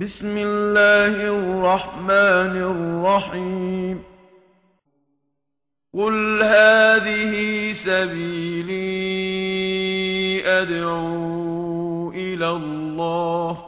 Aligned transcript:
بسم 0.00 0.38
الله 0.38 1.28
الرحمن 1.28 2.56
الرحيم. 2.56 4.02
قل 5.94 6.42
هذه 6.42 7.72
سبيلي 7.72 8.76
أدعو 10.46 12.12
إلى 12.12 12.50
الله. 12.50 13.58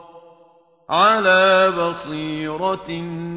على 0.90 1.70
بصيرة 1.70 2.90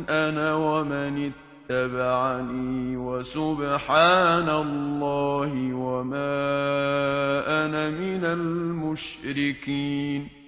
أنا 0.09 0.55
ومن 0.55 1.31
اتبعني 1.69 2.97
وسبحان 2.97 4.49
الله 4.49 5.73
وما 5.73 6.43
أنا 7.47 7.89
من 7.89 8.25
المشركين. 8.25 10.40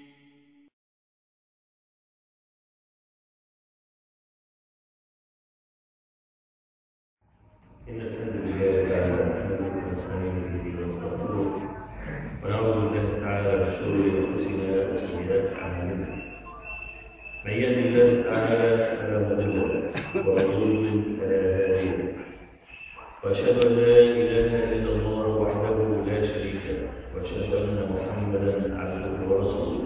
إن 7.90 8.00
الحمد 8.02 8.36
لله 8.46 8.90
تعالى 8.90 9.14
نحمده 9.14 9.72
ونستعين 9.76 10.36
به 10.54 10.84
ونستغفره 10.84 11.62
ونعوذ 12.44 12.76
بالله 12.82 13.08
تعالى 13.22 13.52
من 13.60 14.16
أنفسنا 14.24 14.70
وسيئات 14.94 15.46
أعمالنا. 15.62 16.08
من 17.46 17.52
يهد 17.52 17.78
الله 17.86 18.24
تعالى 18.24 18.98
فلا 18.98 19.20
مضل 19.20 19.56
له 19.60 20.28
ومن 20.28 20.48
وأشهد 23.24 23.66
أن 23.66 23.72
لا 23.72 23.98
إله 24.00 24.52
إلا 24.76 24.90
الله 24.96 25.28
وحده 25.28 25.78
لا 26.08 26.28
شريك 26.28 26.64
له 26.66 26.88
وأشهد 27.16 27.54
أن 27.54 27.78
محمدا 27.96 28.78
عبده 28.80 29.36
ورسوله. 29.36 29.84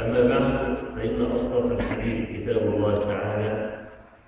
أما 0.00 0.20
بعد 0.28 0.76
فإن 0.96 1.32
أصدق 1.32 1.64
الحديث 1.76 2.18
كتاب 2.32 2.56
الله 2.56 3.04
تعالى 3.04 3.70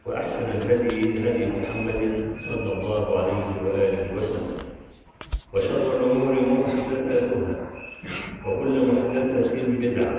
وأحسن 0.06 0.44
الهدي 0.50 1.00
هدي 1.18 1.46
محمد 1.46 2.25
صلى 2.38 2.72
الله 2.72 3.18
عليه 3.18 3.44
وآله 3.64 4.18
وسلم. 4.18 4.58
وشر 5.54 5.96
الأمور 5.96 6.32
محدثاتها. 6.32 7.66
وكل 8.46 8.92
محدثة 8.92 9.62
بدعة. 9.68 10.14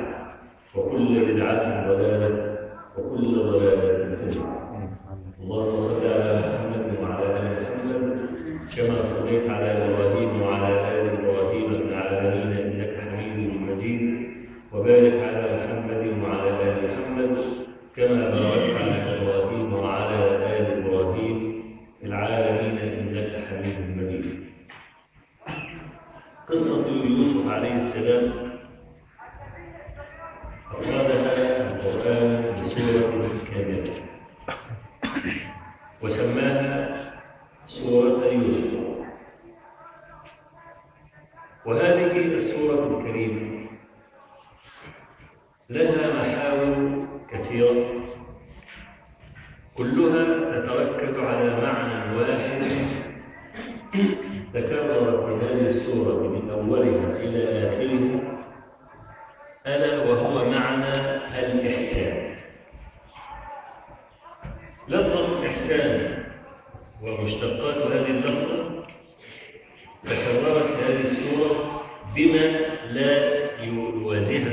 وكل 0.75 1.33
بدعة 1.33 1.87
ضلالة. 1.87 2.57
وكل 2.97 3.35
ضلالة 3.35 4.15
في 4.15 4.23
النار. 4.23 4.66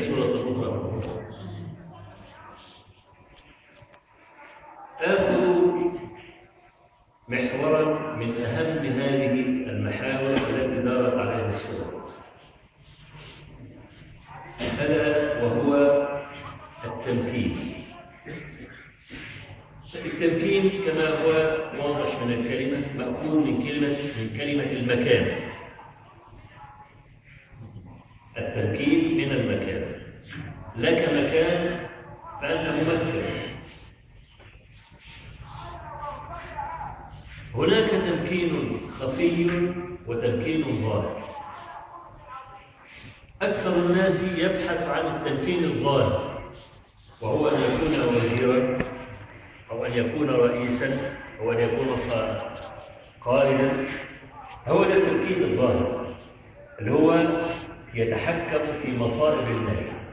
سورة 0.05 1.05
محورا 7.29 8.17
من 8.17 8.31
أهم 8.33 8.87
هذه 8.87 9.41
المحاور 9.71 10.31
التي 10.31 10.83
دارت 10.83 11.55
السورة. 11.55 12.11
ألا 14.81 15.43
وهو 15.43 15.71
التمكين. 16.85 17.75
التمكين 19.95 20.71
كما 20.87 21.09
هو 21.09 21.31
واضح 21.79 22.23
من 22.23 22.33
الكلمة 22.33 22.83
مأخوذ 22.99 23.37
من 23.37 23.69
كلمة 23.69 23.97
من 24.19 24.39
كلمة 24.39 24.71
المكان 24.71 25.27
التمكين 28.39 29.17
من 29.17 29.33
المكان 29.33 29.95
لك 30.85 31.09
مكان 31.09 31.87
فأنت 32.43 32.89
ممكن 32.89 33.23
هناك 37.55 37.91
تمكين 37.91 38.81
خفي 39.01 39.73
وتمكين 40.07 40.83
ظاهر. 40.83 41.23
أكثر 43.43 43.77
الناس 43.77 44.39
يبحث 44.39 44.89
عن 44.89 45.07
التمكين 45.17 45.65
الظاهر 45.65 46.43
وهو 47.21 47.49
أن 47.49 47.55
يكون 47.55 48.17
وزيرا 48.17 48.79
أو 49.71 49.85
أن 49.87 49.93
يكون 49.93 50.31
رئيسا 50.31 51.17
أو 51.41 51.53
أن 51.53 51.59
يكون 51.61 51.97
قائدا. 53.21 53.87
هو 54.67 54.83
التمكين 54.83 55.43
الظاهر 55.43 56.15
اللي 56.81 56.91
هو 56.93 57.29
يتحكم 57.95 58.81
في 58.83 58.97
مصائب 58.97 59.49
الناس. 59.49 60.04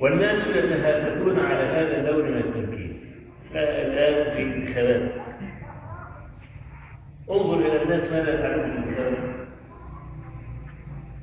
والناس 0.00 0.48
يتهافتون 0.48 1.38
على 1.38 1.64
هذا 1.64 2.00
اللون 2.00 2.30
من 2.30 2.36
التمكين 2.36 3.00
الآن 3.54 4.36
في 4.36 4.42
الانتخابات 4.42 5.12
انظر 7.30 7.58
إلى 7.58 7.82
الناس 7.82 8.12
ماذا 8.12 8.34
يفعلون 8.34 8.70
في 8.70 8.78
الانتخابات 8.78 9.40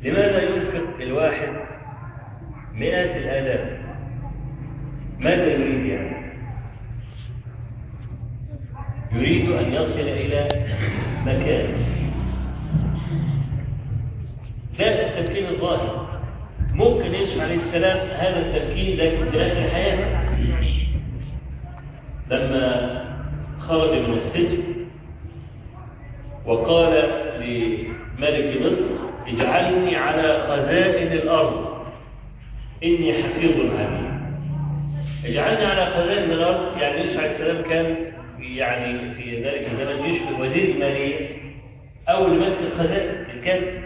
لماذا 0.02 0.42
ينفق 0.42 1.02
الواحد 1.02 1.50
مئات 2.74 3.16
الآلاف؟ 3.16 3.80
ماذا 5.20 5.46
يريد 5.46 5.86
يعني؟ 5.86 6.18
يريد 9.12 9.50
أن 9.50 9.74
يصل 9.74 10.02
إلى 10.02 10.48
مكان. 11.26 11.74
لا 14.80 15.20
التمكين 15.20 15.46
الظاهر. 15.48 16.07
ممكن 16.78 17.16
يوسف 17.16 17.42
عليه 17.42 17.56
السلام 17.56 18.08
هذا 18.08 18.40
التمكين 18.40 18.98
لكن 18.98 19.32
في 19.32 19.48
آخر 19.48 19.70
حياته؟ 19.70 20.18
لما 22.32 23.04
خرج 23.60 23.94
من 23.94 24.14
السجن 24.14 24.64
وقال 26.46 26.94
لملك 27.40 28.62
مصر 28.62 28.96
اجعلني 29.28 29.96
على 29.96 30.40
خزائن 30.40 31.12
الأرض 31.12 31.78
إني 32.84 33.14
حفيظ 33.14 33.52
عليم 33.52 34.38
اجعلني 35.26 35.66
على 35.66 35.86
خزائن 35.86 36.32
الأرض 36.32 36.78
يعني 36.78 37.00
يوسف 37.00 37.18
عليه 37.18 37.30
السلام 37.30 37.62
كان 37.62 37.96
يعني 38.40 39.14
في 39.14 39.44
ذلك 39.44 39.68
الزمن 39.72 40.06
يشبه 40.06 40.40
وزير 40.40 40.76
المالية 40.76 41.28
أو 42.10 42.26
اللي 42.26 42.40
ماسك 42.40 42.62
الخزائن 42.62 43.26
الكامل 43.36 43.82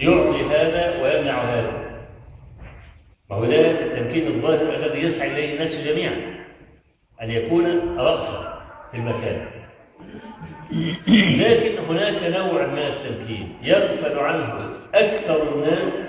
يعطي 0.00 0.42
هذا 0.44 1.02
ويمنع 1.02 1.42
هذا. 1.42 1.88
ما 3.30 3.36
هو 3.36 3.44
ده 3.44 3.70
التمكين 3.70 4.26
الظاهر 4.26 4.74
الذي 4.74 4.98
يسعى 4.98 5.32
إليه 5.32 5.54
الناس 5.54 5.88
جميعا 5.88 6.44
أن 7.22 7.30
يكون 7.30 7.96
رأسا 7.98 8.62
في 8.90 8.96
المكان. 8.96 9.46
لكن 11.38 11.78
هناك 11.78 12.22
نوع 12.22 12.66
من 12.66 12.78
التمكين 12.78 13.58
يغفل 13.62 14.18
عنه 14.18 14.70
أكثر 14.94 15.54
الناس 15.54 16.08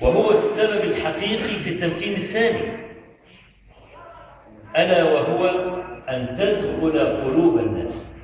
وهو 0.00 0.30
السبب 0.30 0.84
الحقيقي 0.84 1.60
في 1.60 1.70
التمكين 1.70 2.14
الثاني. 2.14 2.88
ألا 4.76 5.04
وهو 5.04 5.46
أن 6.08 6.36
تدخل 6.38 6.98
قلوب 7.24 7.58
الناس. 7.58 8.14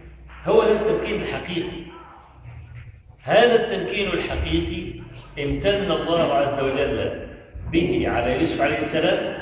هو 0.47 0.65
ده 0.65 0.73
التمكين 0.73 1.23
الحقيقي. 1.23 1.84
هذا 3.25 3.55
التمكين 3.55 4.09
الحقيقي 4.09 5.01
امتن 5.39 5.91
الله 5.93 6.35
عز 6.35 6.61
وجل 6.61 7.27
به 7.73 8.05
على 8.09 8.33
يوسف 8.39 8.61
عليه 8.63 8.77
السلام 8.77 9.39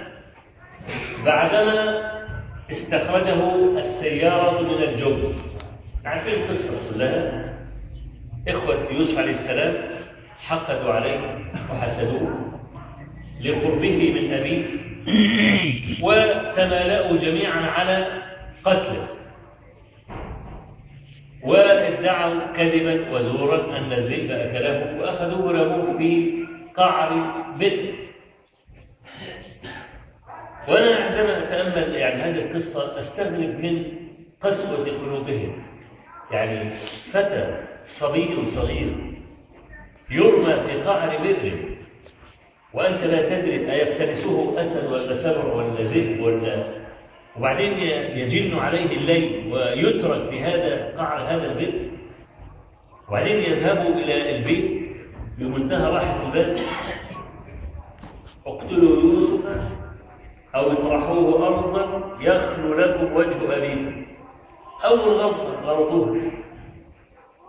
بعدما 1.25 2.12
استخرجه 2.70 3.55
السيارة 3.79 4.61
من 4.62 4.82
الجب 4.82 5.34
عارفين 6.05 6.32
القصة 6.34 6.94
كلها؟ 6.94 7.52
إخوة 8.49 8.88
يوسف 8.90 9.19
عليه 9.19 9.31
السلام 9.31 9.75
حقدوا 10.38 10.93
عليه 10.93 11.20
وحسدوه 11.70 12.52
لقربه 13.40 14.12
من 14.12 14.32
أبيه 14.34 14.64
وتمالأوا 16.02 17.17
جميعا 17.17 17.61
على 17.61 18.06
قتله. 18.64 19.06
وادعوا 21.44 22.53
كذبا 22.56 23.11
وزورا 23.12 23.79
أن 23.79 23.93
الذئب 23.93 24.31
أكله 24.31 25.00
وأخذوه 25.00 25.53
له 25.53 25.99
في 25.99 26.43
قعر 26.77 27.11
بئر 27.59 27.94
وأنا 30.69 30.97
عندما 30.97 31.39
أتأمل 31.39 31.94
يعني 31.94 32.23
هذه 32.23 32.43
القصة 32.43 32.99
أستغرب 32.99 33.61
من 33.61 33.85
قسوة 34.43 34.85
قلوبهم. 34.85 35.62
يعني 36.33 36.71
فتى 37.11 37.65
صبي 37.85 38.47
صغير 38.47 38.94
يرمى 40.11 40.55
في 40.55 40.83
قعر 40.83 41.19
بئر 41.19 41.59
وأنت 42.75 43.05
لا 43.05 43.29
تدري 43.29 43.73
أيفترسه 43.73 44.61
أسد 44.61 44.93
ولا 44.93 45.15
سبع 45.15 45.44
ولا 45.44 45.83
ذئب 45.83 46.21
ولا 46.21 46.81
وبعدين 47.37 47.73
يجن 48.19 48.58
عليه 48.58 48.96
الليل 48.96 49.52
ويترك 49.52 50.31
في 50.31 50.40
هذا 50.40 50.96
قعر 50.99 51.20
هذا 51.20 51.52
البئر 51.52 51.90
وبعدين 53.08 53.37
يذهبوا 53.37 53.94
إلى 53.94 54.37
البيت 54.37 54.82
بمنتهى 55.38 55.90
راحة 55.90 56.26
البال 56.26 56.58
اقتلوا 58.46 59.02
يوسف 59.02 59.46
أو 60.55 60.73
اطرحوه 60.73 61.46
أرضا 61.46 62.17
يخلو 62.20 62.75
لكم 62.75 63.17
وجه 63.17 63.56
أبيكم 63.56 64.06
أول 64.84 64.99
غلطة 64.99 65.61
غلطوها 65.64 66.20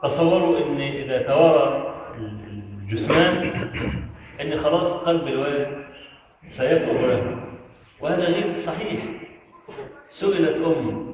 تصوروا 0.03 0.57
إن 0.57 0.81
إذا 0.81 1.21
توارى 1.21 1.95
الجثمان 2.17 3.51
إن 4.41 4.59
خلاص 4.59 4.97
قلب 4.97 5.27
الولد 5.27 5.83
له. 7.07 7.37
وهذا 8.01 8.23
غير 8.23 8.55
صحيح. 8.55 9.03
سئلت 10.13 10.55
أم 10.65 11.13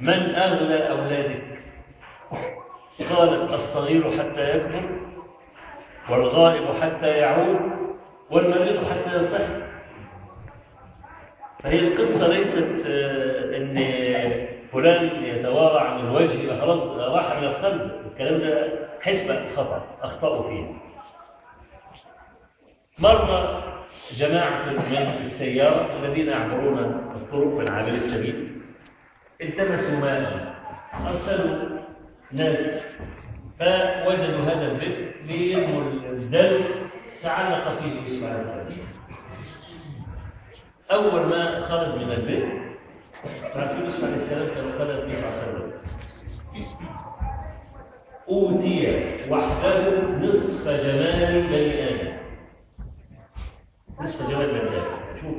من 0.00 0.34
أغلى 0.34 0.90
أولادك؟ 0.90 1.42
قالت 3.10 3.52
الصغير 3.52 4.10
حتى 4.10 4.50
يكبر 4.56 4.82
والغائب 6.10 6.64
حتى 6.82 7.06
يعود 7.06 7.60
والمريض 8.30 8.84
حتى 8.84 9.16
يصح 9.16 9.46
فهي 11.62 11.78
القصة 11.78 12.28
ليست 12.28 12.86
أن 13.56 13.76
فلان 14.72 15.24
يتوارى 15.24 15.88
عن 15.88 16.00
الوجه 16.00 16.32
يبقى 16.32 16.60
خلاص 16.60 16.80
راح 16.98 17.36
من 17.38 17.44
القلب. 17.44 17.90
الكلام 18.12 18.40
ده 18.40 18.68
حسبة 19.00 19.40
خطأ 19.56 19.82
أخطأوا 20.02 20.48
فيه. 20.48 20.66
مرة 22.98 23.62
جماعة 24.10 24.70
من 24.70 25.20
السيارة 25.20 25.98
الذين 25.98 26.28
يعبرون 26.28 26.78
الطرق 27.14 27.46
من 27.46 27.70
عابر 27.70 27.88
السبيل 27.88 28.48
التمسوا 29.40 30.00
ماء 30.00 30.54
أرسلوا 31.08 31.78
ناس 32.32 32.80
فوجدوا 33.58 34.44
هذا 34.44 34.72
البئر 34.72 35.12
ليرموا 35.26 35.82
الدلو 36.10 36.60
تعلق 37.22 37.78
فيه 37.80 38.00
يوسف 38.00 38.24
عليه 38.24 38.40
السلام 38.40 38.66
أول 40.90 41.26
ما 41.26 41.60
خرج 41.68 42.02
من 42.02 42.12
البئر 42.12 42.62
بعد 43.54 43.84
يوسف 43.84 44.04
عليه 44.04 44.14
السلام 44.14 44.48
كما 44.54 44.78
قال 44.78 44.90
النبي 44.90 45.16
صلى 45.16 45.28
الله 45.28 45.42
عليه 45.42 45.52
وسلم 45.52 45.72
أوتي 48.28 49.06
وحده 49.30 50.00
نصف 50.20 50.68
جمال 50.68 51.42
بني 51.42 51.88
آدم 51.88 52.11
بني 54.02 54.44
آدم 54.44 54.84
شوف 55.20 55.36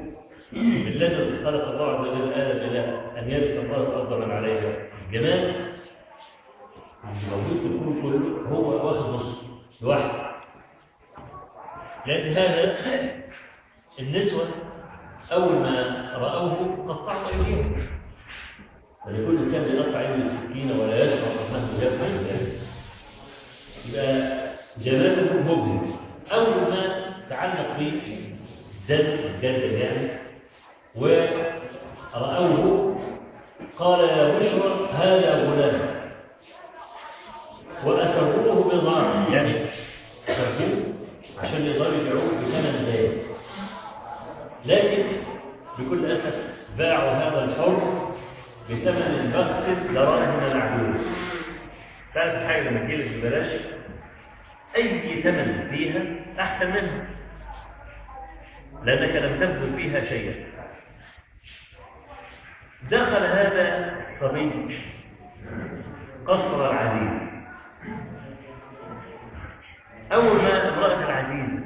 الذي 0.87 1.43
خلق 1.45 1.67
الله 1.67 1.99
عز 1.99 2.07
وجل 2.07 2.33
آدم 2.33 2.57
إلى 2.57 2.79
أن 3.19 3.31
يرث 3.31 3.65
الله 3.65 4.01
أفضل 4.01 4.25
من 4.25 4.31
عليها. 4.31 4.73
الجمال 5.07 5.73
الموجود 7.03 7.59
في 7.59 7.65
الكون 7.65 8.01
كله 8.01 8.49
هو 8.49 8.87
واخد 8.87 9.09
نصف 9.09 9.43
لوحده. 9.81 10.33
لأن 12.05 12.33
هذا 12.33 12.77
النسوة 13.99 14.45
أول 15.31 15.53
ما 15.53 16.11
رأوه 16.17 16.85
قطعوا 16.87 17.29
أيديهم. 17.29 17.87
فلكل 19.05 19.37
إنسان 19.37 19.75
يقطع 19.75 20.01
يده 20.01 20.15
بالسكينة 20.15 20.81
ولا 20.81 21.05
يشعر 21.05 21.31
أنه 21.51 21.83
يفعل 21.83 22.09
ذلك. 22.09 22.59
يبقى 23.89 24.53
جماله 24.77 25.41
مبهر 25.41 25.85
أول 26.31 26.71
ما 26.71 27.03
تعلق 27.29 27.79
به 27.79 28.32
دم 28.89 28.95
الجلد 28.95 29.71
يعني. 29.71 30.07
ورأوه 30.95 32.95
قال 33.79 33.99
يا 33.99 34.39
بشرى 34.39 34.89
هذا 34.93 35.43
غلام. 35.43 35.93
وأسروه 37.85 38.71
بضاعة 38.73 39.33
يعني 39.33 39.53
عشان 41.43 41.65
يقدروا 41.65 41.93
يبيعوه 41.93 42.23
بثمن 42.23 42.85
زايد 42.85 43.11
لكن 44.65 45.03
بكل 45.79 46.11
أسف 46.11 46.47
باعوا 46.77 47.11
هذا 47.11 47.43
الحر 47.43 48.11
بثمن 48.69 49.31
بخس 49.35 49.89
دراهم 49.91 50.57
معدودة 50.57 50.99
تعرف 52.13 52.33
الحاجة 52.41 52.69
لما 52.69 52.79
تجيلك 52.79 53.07
ببلاش؟ 53.17 53.49
أي 54.75 55.21
ثمن 55.21 55.67
فيها 55.71 56.01
أحسن 56.39 56.67
منها 56.69 57.05
لأنك 58.83 59.15
لم 59.15 59.39
تبذل 59.39 59.77
فيها 59.77 60.01
شيئا. 60.01 60.33
دخل 62.91 63.25
هذا 63.25 63.97
الصبي 63.99 64.79
قصر 66.27 66.71
العزيز. 66.71 67.23
أول 70.11 70.35
ما 70.35 70.69
امرأة 70.69 71.05
العزيز 71.05 71.63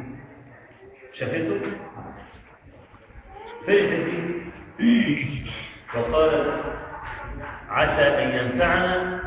شافته 1.13 1.59
فرحت 3.67 4.23
به 4.79 5.45
وقالت 5.95 6.63
عسى 7.69 8.03
أن 8.03 8.29
ينفعنا 8.29 9.21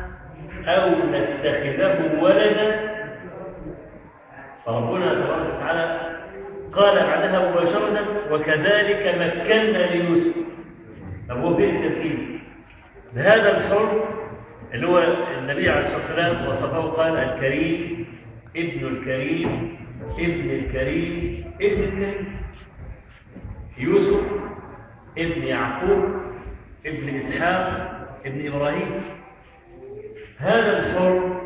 أو 0.65 0.89
نتخذه 0.89 2.21
ولدا. 2.21 2.91
فربنا 4.65 5.13
تبارك 5.13 5.55
وتعالى 5.55 5.85
قال 6.73 6.95
بعدها 6.95 7.51
مباشرة 7.51 7.80
وكذلك 8.31 9.15
مكنا 9.19 9.91
ليوسف. 9.91 10.35
طب 11.29 11.37
هو 11.37 11.57
فين 11.57 11.75
التفكير؟ 11.75 12.39
بهذا 13.15 13.57
الحر 13.57 14.09
اللي 14.73 14.87
هو 14.87 15.15
النبي 15.39 15.69
عليه 15.69 15.85
الصلاة 15.85 15.95
والسلام 15.95 16.47
وصفه 16.47 16.79
قال 16.79 17.15
الكريم 17.17 18.05
ابن 18.55 18.87
الكريم 18.87 19.77
ابن 20.19 20.49
الكريم 20.49 21.43
ابن 21.61 21.83
الكريم. 21.83 22.41
يوسف 23.77 24.23
ابن 25.17 25.43
يعقوب 25.43 26.05
ابن 26.85 27.15
إسحاق 27.15 27.91
ابن 28.25 28.47
إبراهيم. 28.47 29.01
هذا 30.37 30.79
الحر 30.79 31.41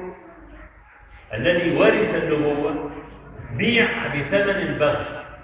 الذي 1.33 1.77
ورث 1.77 2.23
النبوة 2.23 2.91
بيع 3.57 4.07
بثمن 4.07 4.77
بخس 4.79 5.34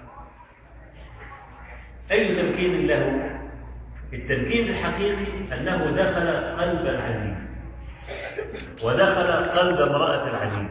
أي 2.10 2.42
تمكين 2.42 2.86
له؟ 2.86 3.30
التمكين 4.12 4.68
الحقيقي 4.68 5.26
أنه 5.52 5.90
دخل 5.90 6.28
قلب 6.60 6.86
العزيز. 6.86 7.62
ودخل 8.84 9.32
قلب 9.32 9.80
امرأة 9.80 10.28
العزيز. 10.28 10.68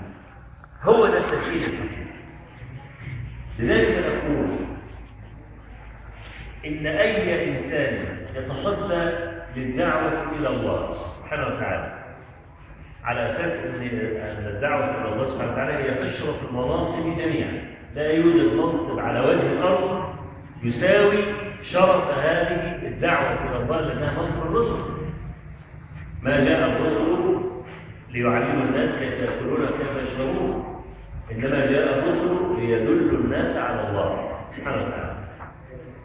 هو 0.83 1.07
ده 1.07 1.17
التمكين 1.17 1.53
الحقيقي. 1.53 2.01
لذلك 3.59 4.05
نقول 4.05 4.50
إن 6.65 6.88
أي 6.88 7.57
إنسان 7.57 8.17
يتصدى 8.35 9.11
للدعوة 9.55 10.31
إلى 10.31 10.47
الله 10.47 11.07
سبحانه 11.09 11.47
وتعالى 11.47 12.01
على 13.03 13.25
أساس 13.25 13.65
أن 13.65 13.81
الدعوة 14.47 15.01
إلى 15.01 15.13
الله 15.13 15.27
سبحانه 15.27 15.51
وتعالى 15.51 15.73
هي 15.73 16.03
أشرف 16.03 16.50
المناصب 16.50 17.17
جميعا. 17.17 17.61
لا 17.95 18.11
يوجد 18.11 18.53
منصب 18.53 19.00
على 19.00 19.19
وجه 19.19 19.51
الأرض 19.53 20.15
يساوي 20.63 21.24
شرف 21.62 22.18
هذه 22.18 22.88
الدعوة 22.88 23.50
إلى 23.50 23.63
الله 23.63 23.82
لأنها 23.82 24.22
منصب 24.22 24.46
الرسل. 24.46 24.80
ما 26.22 26.44
جاء 26.46 26.70
الرسل 26.70 27.41
ليعلموا 28.10 28.63
الناس 28.63 29.00
كيف 29.00 29.13
يأكلون 29.13 29.63
وكيف 29.63 29.98
يشربون 30.03 30.84
إنما 31.32 31.65
جاء 31.65 32.00
الرسل 32.00 32.56
ليدلوا 32.58 33.20
الناس 33.20 33.58
على 33.58 33.89
الله 33.89 34.38
سبحانه 34.51 34.86
وتعالى. 34.86 35.15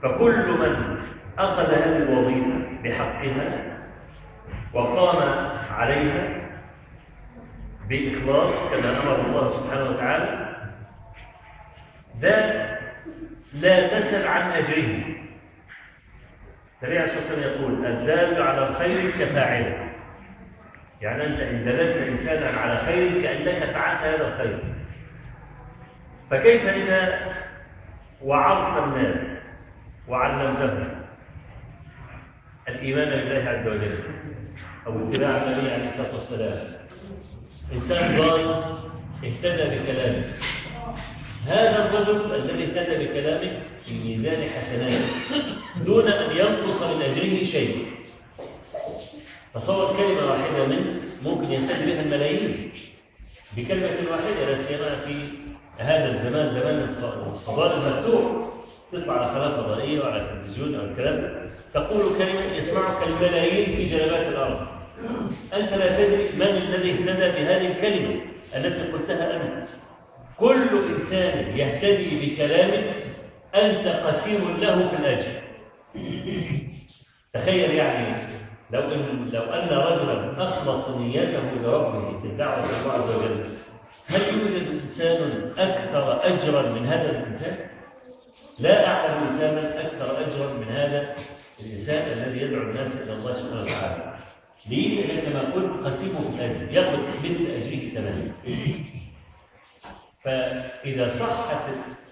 فكل 0.02 0.52
من 0.58 0.96
أخذ 1.38 1.64
هذه 1.64 1.96
الوظيفة 1.96 2.56
بحقها 2.84 3.76
وقام 4.74 5.48
عليها 5.70 6.36
بإخلاص 7.88 8.70
كما 8.70 9.02
أمر 9.02 9.26
الله 9.26 9.50
سبحانه 9.50 9.90
وتعالى 9.90 10.56
ده 12.20 12.75
لا 13.60 13.98
تسل 13.98 14.28
عن 14.28 14.50
أجره. 14.50 15.16
النبي 16.82 16.98
عليه 16.98 17.04
الصلاة 17.04 17.18
والسلام 17.18 17.40
يقول 17.40 17.86
الدال 17.86 18.42
على 18.42 18.68
الخير 18.68 19.10
كفاعله. 19.10 19.92
يعني 21.02 21.26
أنت 21.26 21.40
إن 21.40 21.64
دللت 21.64 22.08
إنسانا 22.08 22.60
على 22.60 22.86
خير 22.86 23.22
كأنك 23.22 23.64
فعلت 23.72 24.00
هذا 24.00 24.28
الخير. 24.28 24.74
فكيف 26.30 26.66
إذا 26.66 27.20
وعظت 28.22 28.84
الناس 28.84 29.46
وعلمتهم 30.08 30.88
الإيمان 32.68 33.08
بالله 33.08 33.50
عز 33.50 33.66
وجل 33.66 33.98
أو 34.86 35.08
اتباع 35.08 35.30
النبي 35.30 35.70
عليه 35.70 35.88
الصلاة 35.88 36.14
والسلام؟ 36.14 36.66
إنسان 37.72 38.18
ضال 38.18 38.50
اهتدى 39.24 39.76
بكلامه. 39.76 40.24
هذا 41.46 41.90
الرجل 41.90 42.34
الذي 42.34 42.64
اهتدى 42.64 43.04
بكلامه 43.04 43.52
في 43.84 43.92
ميزان 44.04 44.42
حسناته 44.48 45.04
دون 45.86 46.08
أن 46.08 46.36
ينقص 46.36 46.82
من 46.82 47.02
أجره 47.02 47.44
شيء. 47.44 47.86
تصور 49.54 49.96
كلمة 49.96 50.30
واحدة 50.30 50.66
منه 50.66 51.00
ممكن 51.24 51.52
يهتدي 51.52 51.92
بها 51.92 52.02
الملايين. 52.02 52.70
بكلمة 53.56 54.10
واحدة 54.10 54.44
لا 54.46 54.56
سيما 54.56 54.96
في 55.06 55.14
هذا 55.78 56.10
الزمان 56.10 56.54
زمان 56.60 56.96
الفضاء 57.34 57.76
المفتوح. 57.76 58.22
تطلع 58.92 59.12
على 59.12 59.26
قناة 59.26 59.62
فضائية 59.62 60.00
وعلى 60.00 60.22
التلفزيون 60.22 60.74
أو 60.74 60.84
الكلام. 60.84 61.48
تقول 61.74 62.18
كلمة 62.18 62.56
يسمعك 62.56 63.06
الملايين 63.06 63.76
في 63.76 63.88
جنبات 63.88 64.26
الأرض. 64.26 64.66
أنت 65.54 65.72
لا 65.72 65.96
تدري 65.96 66.32
من 66.32 66.42
الذي 66.42 66.90
اهتدى 66.90 67.28
بهذه 67.36 67.66
الكلمة 67.66 68.20
التي 68.56 68.92
قلتها 68.92 69.36
أنت. 69.36 69.68
كل 70.38 70.94
إنسان 70.94 71.56
يهتدي 71.56 72.26
بكلامك 72.26 72.94
أنت 73.54 73.88
قسيم 73.88 74.56
له 74.60 74.86
في 74.86 74.96
الأجر 74.96 75.42
تخيل 77.34 77.70
يعني 77.70 78.16
لو 78.70 78.80
إن 78.80 79.30
لو 79.32 79.42
أن 79.42 79.68
رجلا 79.68 80.48
أخلص 80.48 80.88
نيته 80.88 81.50
لربه 81.62 82.20
في 82.20 82.26
الدعوة 82.26 82.64
الله 82.64 82.92
عز 82.92 83.10
وجل 83.10 83.44
هل 84.06 84.20
يوجد 84.20 84.80
إنسان 84.82 85.52
أكثر 85.58 86.26
أجرا 86.26 86.62
من 86.62 86.86
هذا 86.86 87.10
الإنسان؟ 87.10 87.56
لا 88.60 88.88
أعلم 88.88 89.26
إنسانا 89.26 89.80
أكثر 89.80 90.20
أجرا 90.20 90.52
من 90.52 90.68
هذا 90.68 91.14
الإنسان 91.60 92.18
الذي 92.18 92.40
يدعو 92.40 92.62
الناس 92.62 92.96
إلى 92.96 93.12
الله 93.12 93.32
سبحانه 93.32 93.60
وتعالى. 93.60 94.16
ليه؟ 94.68 95.06
لأن 95.06 95.20
كما 95.20 95.40
قلت 95.40 95.86
قسيمه 95.86 96.20
في 96.20 96.36
الأجر، 96.36 96.72
ياخذ 96.72 96.98
مثل 97.24 97.46
أجره 97.46 97.94
تماما. 97.94 98.32
فإذا 100.26 101.10
صحت 101.10 101.64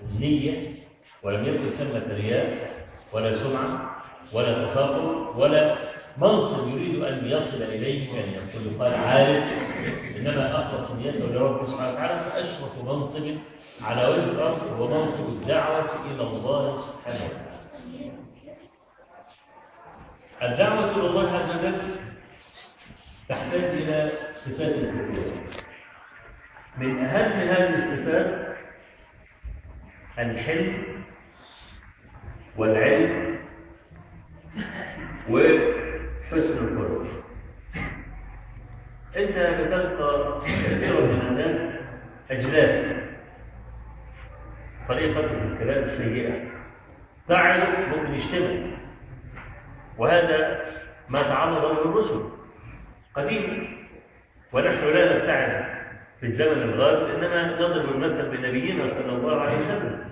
النية 0.02 0.74
ولم 1.22 1.44
يكن 1.44 1.70
ثمة 1.78 2.14
رياء 2.14 2.70
ولا 3.12 3.34
سمعة 3.36 4.02
ولا 4.32 4.64
تفاقر 4.64 5.34
ولا 5.38 5.76
منصب 6.18 6.68
يريد 6.68 7.02
أن 7.02 7.26
يصل 7.26 7.62
إليه 7.62 8.12
كان 8.12 8.28
يقول 8.28 8.74
يقال 8.74 8.94
عالم 8.94 9.42
إنما 10.16 10.62
أخلص 10.62 10.90
نيته 10.90 11.26
لربه 11.26 11.66
سبحانه 11.66 11.92
وتعالى 11.92 12.30
فأشرف 12.30 12.84
منصب 12.84 13.36
على 13.82 14.08
وجه 14.08 14.24
الأرض 14.24 14.72
هو 14.78 14.88
منصب 14.88 15.28
الدعوة 15.28 15.84
إلى 16.10 16.22
الله 16.22 16.82
سبحانه 16.82 17.24
وتعالى. 17.24 17.54
الدعوة 20.42 20.90
إلى 20.90 21.06
الله 21.06 21.30
عز 21.30 21.50
وجل 21.58 21.78
تحتاج 23.28 23.64
إلى 23.64 24.12
صفات 24.34 24.74
كثيرة. 24.74 25.63
من 26.78 27.04
أهم 27.04 27.48
هذه 27.48 27.78
الصفات 27.78 28.56
الحلم 30.18 30.82
والعلم 32.56 33.38
وحسن 35.30 36.68
الخلق 36.68 37.24
أنت 39.16 39.60
بتلقى 39.60 40.40
كثيرا 40.44 41.00
من 41.00 41.20
الناس 41.20 41.78
أجلاف. 42.30 43.04
طريقة 44.88 45.20
الكلام 45.20 45.84
السيئة. 45.84 46.50
تعرف 47.28 47.88
ممكن 47.88 48.14
يشتمك 48.14 48.78
وهذا 49.98 50.64
ما 51.08 51.22
تعرض 51.22 51.64
له 51.64 51.84
الرسل 51.84 52.30
قديما 53.14 53.66
ونحن 54.52 54.84
لا 54.84 55.16
نبتعد. 55.18 55.73
في 56.24 56.30
الزمن 56.30 56.62
الغالب 56.62 57.14
إنما 57.14 57.52
نضرب 57.52 57.94
المثل 57.94 58.36
بنبينا 58.36 58.88
صلى 58.88 59.12
الله 59.12 59.40
عليه 59.40 59.56
وسلم. 59.56 60.04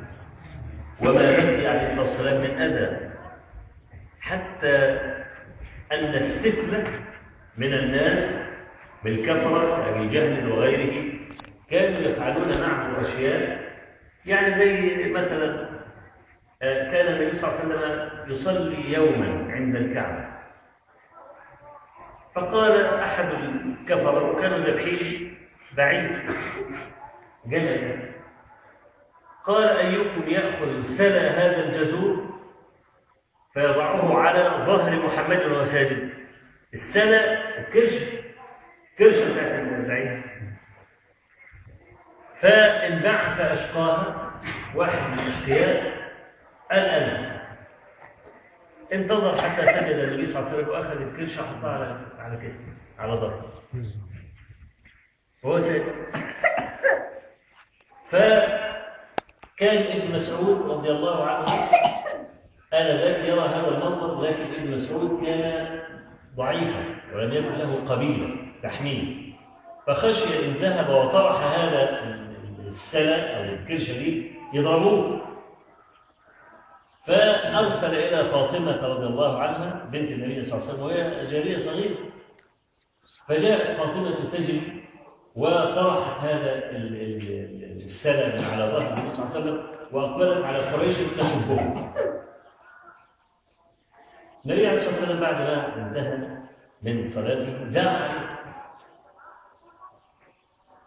وما 1.01 1.23
يأتي 1.23 1.69
عليه 1.69 1.87
الصلاة 1.87 2.03
والسلام 2.03 2.41
من 2.41 2.63
أذى. 2.63 3.11
حتى 4.21 4.77
أن 5.93 6.15
السفله 6.15 6.85
من 7.57 7.75
الناس 7.75 8.41
بالكفرة 9.05 9.85
كابي 9.85 10.09
جهل 10.09 10.53
وغيره 10.53 11.13
كانوا 11.71 11.99
يفعلون 11.99 12.49
معه 12.63 13.03
أشياء. 13.03 13.73
يعني 14.27 14.55
زي 14.55 15.05
مثلا 15.13 15.69
كان 16.61 17.07
النبي 17.07 17.37
صلى 17.37 17.51
الله 17.51 17.77
عليه 17.77 17.85
وسلم 17.85 18.31
يصلي 18.31 18.93
يوما 18.93 19.53
عند 19.53 19.77
الكعبة. 19.77 20.25
فقال 22.35 22.85
أحد 22.85 23.25
الكفرة 23.25 24.31
وكانوا 24.31 24.59
ذبحين 24.59 25.33
بعيد. 25.77 26.11
جمل 27.47 28.13
قال 29.47 29.65
أيكم 29.69 30.29
يأخذ 30.29 30.83
سلا 30.83 31.31
هذا 31.31 31.65
الجزور؟ 31.65 32.33
فيضعه 33.55 34.19
على 34.19 34.67
ظهر 34.67 35.07
محمد 35.07 35.43
وهو 35.43 35.65
ساجد 35.65 36.11
السلا 36.73 37.59
الكرش. 37.59 38.05
كرش 38.99 39.19
بتاعت 39.19 39.51
البعيد. 39.51 40.23
فانبعث 42.35 43.41
أشقاها 43.41 44.33
واحد 44.75 45.11
من 45.11 45.19
الأشقياء 45.19 45.93
قال 46.71 46.81
أنا 46.81 47.43
انتظر 48.93 49.37
حتى 49.37 49.67
سجد 49.67 49.99
النبي 49.99 50.27
صلى 50.27 50.43
الله 50.43 50.53
عليه 50.53 50.63
وسلم 50.63 50.75
وأخذ 50.75 51.01
الكرش 51.01 51.39
وحطها 51.39 51.71
على 51.71 52.01
على 52.19 52.37
كتفه 52.37 52.73
على 52.99 53.13
ظهره. 53.13 53.45
وهو 55.45 55.61
سيد 55.61 55.83
فكان 58.09 58.63
ابن 59.61 60.13
مسعود 60.13 60.71
رضي 60.71 60.91
الله 60.91 61.25
عنه 61.25 61.47
آنذاك 62.75 63.25
يرى 63.25 63.41
هذا 63.41 63.69
المنظر 63.69 64.23
لكن 64.23 64.55
ابن 64.55 64.71
مسعود 64.71 65.25
كان 65.25 65.81
ضعيفا 66.37 66.85
ولم 67.15 67.33
يكن 67.33 67.53
له 67.53 67.85
قبيلة 67.89 68.37
تحميه. 68.63 69.33
فخشي 69.87 70.47
إن 70.47 70.53
ذهب 70.53 70.89
وطرح 70.89 71.43
هذا 71.43 72.01
السنة 72.69 73.17
أو 73.17 73.43
الكرشة 73.43 73.99
دي 73.99 74.33
يضربوه. 74.53 75.21
فأرسل 77.07 77.95
إلى 77.95 78.31
فاطمة 78.31 78.87
رضي 78.87 79.07
الله 79.07 79.39
عنها 79.43 79.85
بنت 79.93 80.11
النبي 80.11 80.45
صلى 80.45 80.59
الله 80.59 80.69
عليه 80.69 80.75
وسلم 80.75 80.83
وهي 80.83 81.27
جارية 81.27 81.59
صغيرة. 81.59 81.97
فجاءت 83.29 83.77
فاطمة 83.79 84.31
تجري 84.33 84.82
وطرحت 85.37 86.21
هذا 86.25 86.71
السلم 87.85 88.45
على 88.45 88.65
ظهر 88.65 88.93
النبي 88.93 89.11
صلى 89.11 89.27
الله 89.27 89.37
عليه 89.37 89.41
وسلم 89.41 89.67
وأقبلت 89.93 90.45
على 90.45 90.59
قريش 90.71 90.97
تسبهم 90.97 91.93
النبي 94.45 94.67
عليه 94.67 94.79
الصلاة 94.79 94.89
والسلام 94.91 95.21
بعد 95.21 95.35
ما 95.35 95.77
انتهى 95.77 96.39
من 96.83 97.09
صلاته 97.09 97.65
عليه 97.65 98.33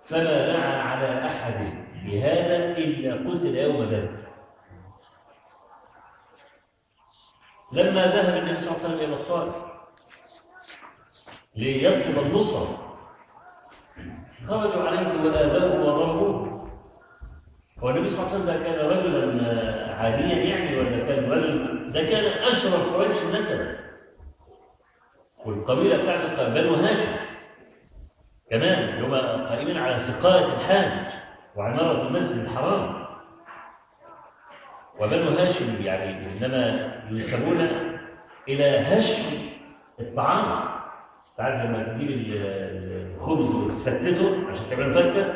فما 0.05 0.47
دعا 0.47 0.81
على 0.81 1.27
أحد 1.27 1.85
بهذا 2.05 2.77
إلا 2.77 3.13
قتل 3.13 3.55
يوم 3.55 3.85
بدر. 3.85 4.25
لما 7.71 8.05
ذهب 8.07 8.37
النبي 8.37 8.59
صلى 8.59 8.75
الله 8.75 8.85
عليه 8.85 8.95
وسلم 8.95 8.99
إلى 8.99 9.21
الطائف 9.21 9.55
ليطلب 11.55 12.19
النصره 12.19 12.84
خرجوا 14.47 14.83
عليه 14.83 15.23
وآذوه 15.23 15.81
وضربوه. 15.81 16.69
هو 17.79 17.89
النبي 17.89 18.09
صلى 18.09 18.25
الله 18.25 18.51
عليه 18.51 18.61
وسلم 18.61 18.63
كان 18.63 18.85
رجلا 18.89 19.95
عاديا 19.95 20.35
يعني 20.35 20.77
ولا 20.77 20.89
كان 21.07 21.31
رجل 21.31 21.91
ده 21.91 22.01
كان 22.01 22.25
أشرف 22.25 22.93
قريش 22.93 23.23
نسبا 23.23 23.75
والقبيلة 25.45 26.03
بتاعته 26.03 26.49
بنو 26.49 26.73
هاشم. 26.73 27.15
كمان 28.51 29.03
هم 29.03 29.15
قائمين 29.47 29.77
على 29.77 29.99
سقاية 29.99 30.45
الحاج 30.45 30.91
وعمارة 31.55 32.07
المسجد 32.07 32.37
الحرام. 32.37 33.05
وبنو 34.99 35.29
هاشم 35.37 35.83
يعني 35.83 36.27
إنما 36.27 36.91
ينسبون 37.11 37.67
إلى 38.47 38.79
هشم 38.79 39.37
الطعام. 39.99 40.74
تعرف 41.37 41.65
لما 41.65 41.83
تجيب 41.83 42.09
ال- 42.09 43.15
الخبز 43.15 43.45
وتفتته 43.55 44.49
عشان 44.51 44.69
تعمل 44.69 44.93
فتة 44.93 45.33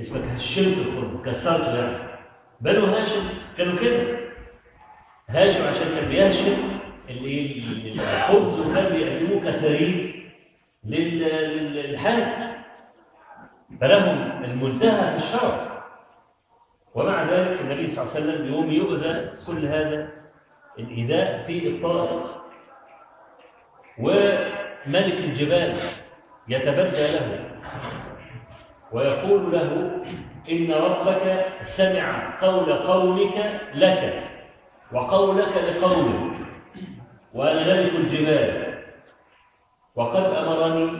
اسمك 0.00 0.22
هشمت 0.24 0.78
الخبز 0.78 1.24
كسرته 1.26 1.74
يعني 1.78 1.96
بنو 2.60 2.84
هاشم 2.86 3.22
كانوا 3.56 3.78
كده. 3.78 4.18
هاشم 5.28 5.68
عشان 5.68 5.88
كان 5.94 6.08
بيهشم 6.08 6.56
الخبز 7.10 8.60
وكان 8.60 8.92
بيقدموه 8.96 9.42
لل- 10.84 11.72
للحاج 11.74 12.48
فلهم 13.80 14.44
المنتهى 14.44 15.10
في 15.12 15.16
الشرف 15.18 15.68
ومع 16.94 17.22
ذلك 17.30 17.60
النبي 17.60 17.90
صلى 17.90 18.04
الله 18.04 18.14
عليه 18.14 18.24
وسلم 18.42 18.54
يوم 18.54 18.70
يؤذى 18.70 19.30
كل 19.46 19.66
هذا 19.66 20.08
الإيذاء 20.78 21.44
في 21.46 21.68
الطائف 21.68 22.22
وملك 24.86 25.14
الجبال 25.14 25.76
يتبدى 26.48 27.06
له 27.12 27.44
ويقول 28.92 29.52
له 29.52 30.02
إن 30.50 30.72
ربك 30.72 31.46
سمع 31.62 32.38
قول 32.40 32.72
قومك 32.72 33.60
لك 33.74 34.22
وقولك 34.92 35.56
لقومك 35.56 36.36
وأنا 37.34 37.74
ملك 37.74 37.94
الجبال 37.94 38.74
وقد 39.94 40.24
أمرني 40.24 40.90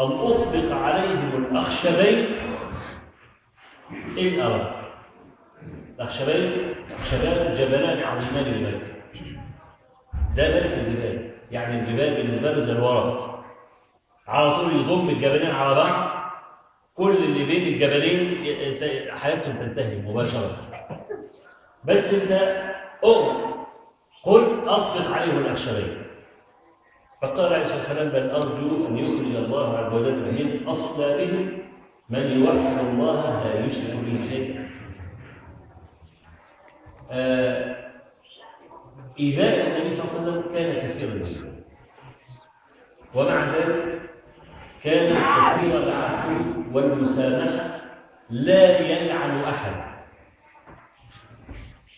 أن 0.00 0.12
أطبق 0.12 0.72
عليهم 0.72 1.44
الأخشبين 1.44 2.26
إن 4.18 4.40
أردت 4.40 4.74
الأخشبين 5.98 6.74
أخشبان 6.98 7.54
جبلان 7.54 8.02
عظيمان 8.02 8.46
الملك. 8.46 8.82
ده 10.36 10.48
ملك 10.48 10.72
الجبال. 10.72 11.33
يعني 11.54 11.80
الجبال 11.80 12.14
بالنسبة 12.22 12.52
له 12.52 12.60
زي 12.60 12.72
الورق 12.72 13.44
على 14.26 14.56
طول 14.56 14.80
يضم 14.80 15.08
الجبلين 15.08 15.50
على 15.50 15.74
بعض. 15.74 16.10
كل 16.94 17.16
اللي 17.16 17.44
بين 17.44 17.74
الجبلين 17.74 18.44
حياتهم 19.18 19.56
تنتهي 19.56 19.98
مباشرة. 19.98 20.56
بس 21.84 22.14
انت 22.14 22.32
اؤمن 23.04 23.54
قل 24.24 24.68
اطلق 24.68 25.10
عليهم 25.10 25.38
الاخشبين 25.38 26.02
فقال 27.22 27.52
عليه 27.52 27.62
الصلاة 27.62 27.76
والسلام 27.76 28.08
بل 28.08 28.30
أرجو 28.30 28.86
أن 28.88 28.98
يخرج 28.98 29.36
الله 29.36 29.78
عز 29.78 29.92
وجل 29.92 30.32
من 30.32 30.68
اصلابهم 30.68 31.58
من 32.10 32.20
يوحد 32.20 32.78
الله 32.78 33.44
لا 33.44 33.64
يشرك 33.66 33.94
به 33.94 34.28
شيئا. 34.28 34.68
آه، 37.10 37.83
إيذاء 39.20 39.66
النبي 39.66 39.94
صلى 39.94 40.04
الله 40.04 40.32
عليه 40.32 40.40
وسلم 40.40 40.54
كان 40.54 40.90
كثيرا 40.90 41.14
جدا 41.14 41.64
ومع 43.14 43.56
ذلك 43.56 44.00
كان 44.84 45.12
كثير 45.12 45.82
العفو 45.82 46.32
والمسامحة 46.72 47.80
لا 48.30 48.78
يلعن 48.78 49.44
أحد. 49.44 49.94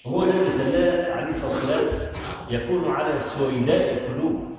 هو 0.07 0.23
الذي 0.23 0.59
خلاه 0.59 1.15
عليه 1.15 1.31
الصلاة 1.31 1.51
والسلام 1.51 2.13
يكون 2.51 2.91
على 2.91 3.21
سويداء 3.21 3.95
القلوب. 3.95 4.57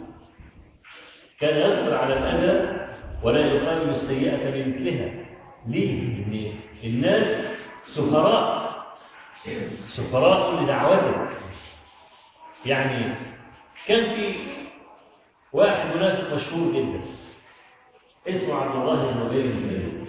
كان 1.39 1.71
يصبر 1.71 1.97
على 1.97 2.13
الأذى 2.13 2.87
ولا 3.23 3.45
يقابل 3.45 3.89
السيئة 3.89 4.49
بمثلها. 4.51 5.25
ليه؟ 5.67 6.25
لأن 6.25 6.53
الناس 6.83 7.47
سفراء. 7.85 8.67
سفراء 9.89 10.63
لدعوته 10.63 11.27
يعني 12.67 13.15
كان 13.87 14.09
في 14.15 14.33
واحد 15.53 15.95
منافق 15.97 16.33
مشهور 16.35 16.73
جدا 16.73 17.01
اسمه 18.29 18.55
عبد 18.55 18.75
الله 18.75 19.11
بن 19.11 19.59
سلول 19.59 20.07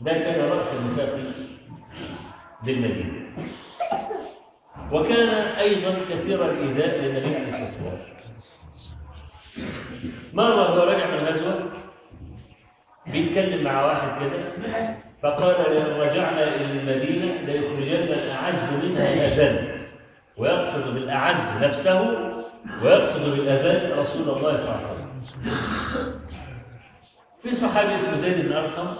ده 0.00 0.12
كان 0.12 0.40
رأس 0.50 0.76
المنافق 0.80 1.30
بالمدينة 2.62 3.20
وكان 4.92 5.28
أيضا 5.58 5.98
كثير 6.10 6.50
الإيذاء 6.50 6.98
للنبي 6.98 7.26
عليه 7.36 7.68
الصلاة 7.68 7.92
والسلام. 7.92 8.10
مرة 10.32 10.64
هو 10.66 10.78
راجع 10.84 11.06
من 11.10 11.26
غزوه 11.28 11.72
بيتكلم 13.06 13.64
مع 13.64 13.86
واحد 13.86 14.20
كده 14.20 14.38
فقال 15.22 15.74
لو 15.74 16.02
رجعنا 16.02 16.54
إلى 16.56 16.64
المدينة 16.80 17.32
ليخرجن 17.40 18.12
الأعز 18.12 18.74
منها 18.84 19.12
الاذل 19.14 19.69
ويقصد 20.40 20.94
بالأعز 20.94 21.62
نفسه 21.62 22.00
ويقصد 22.82 23.30
بالاذل 23.30 23.98
رسول 23.98 24.28
الله 24.28 24.56
صلى 24.56 24.68
الله 24.68 24.76
عليه 24.76 24.86
وسلم. 24.86 25.10
في 27.42 27.54
صحابي 27.54 27.94
اسمه 27.94 28.16
زيد 28.16 28.46
بن 28.46 28.52
أرقم 28.52 28.96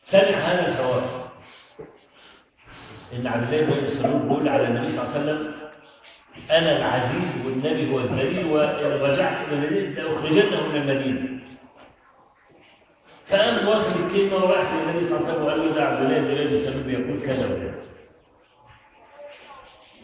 سمع 0.00 0.38
هذا 0.48 0.68
الحوار. 0.68 1.02
إن 3.12 3.26
عبد 3.26 3.52
الله 3.52 3.66
بن 3.66 3.86
مسعود 3.86 4.22
بيقول 4.22 4.48
على 4.48 4.64
النبي 4.68 4.92
صلى 4.92 5.04
الله 5.04 5.14
عليه 5.14 5.20
وسلم 5.20 5.54
أنا 6.50 6.76
العزيز 6.76 7.46
والنبي 7.46 7.92
هو 7.92 8.00
الذليل 8.00 8.46
وان 8.46 9.00
رجعت 9.00 9.48
إلى 9.48 9.54
المدينة 9.54 10.02
لاخرجنه 10.02 10.68
من 10.68 10.76
المدينة. 10.76 11.40
فقام 13.26 13.68
واخد 13.68 14.00
الكلمة 14.00 14.36
وراح 14.36 14.72
للنبي 14.72 15.04
صلى 15.06 15.18
الله 15.18 15.28
عليه 15.28 15.34
وسلم 15.34 15.46
وقال 15.46 15.58
له 15.68 15.74
ده 15.74 15.82
عبد 15.84 16.00
الله 16.04 16.44
بن 16.44 16.54
مسعود 16.54 16.86
بيقول 16.86 17.20
كذا 17.20 17.46
وكذا. 17.46 17.95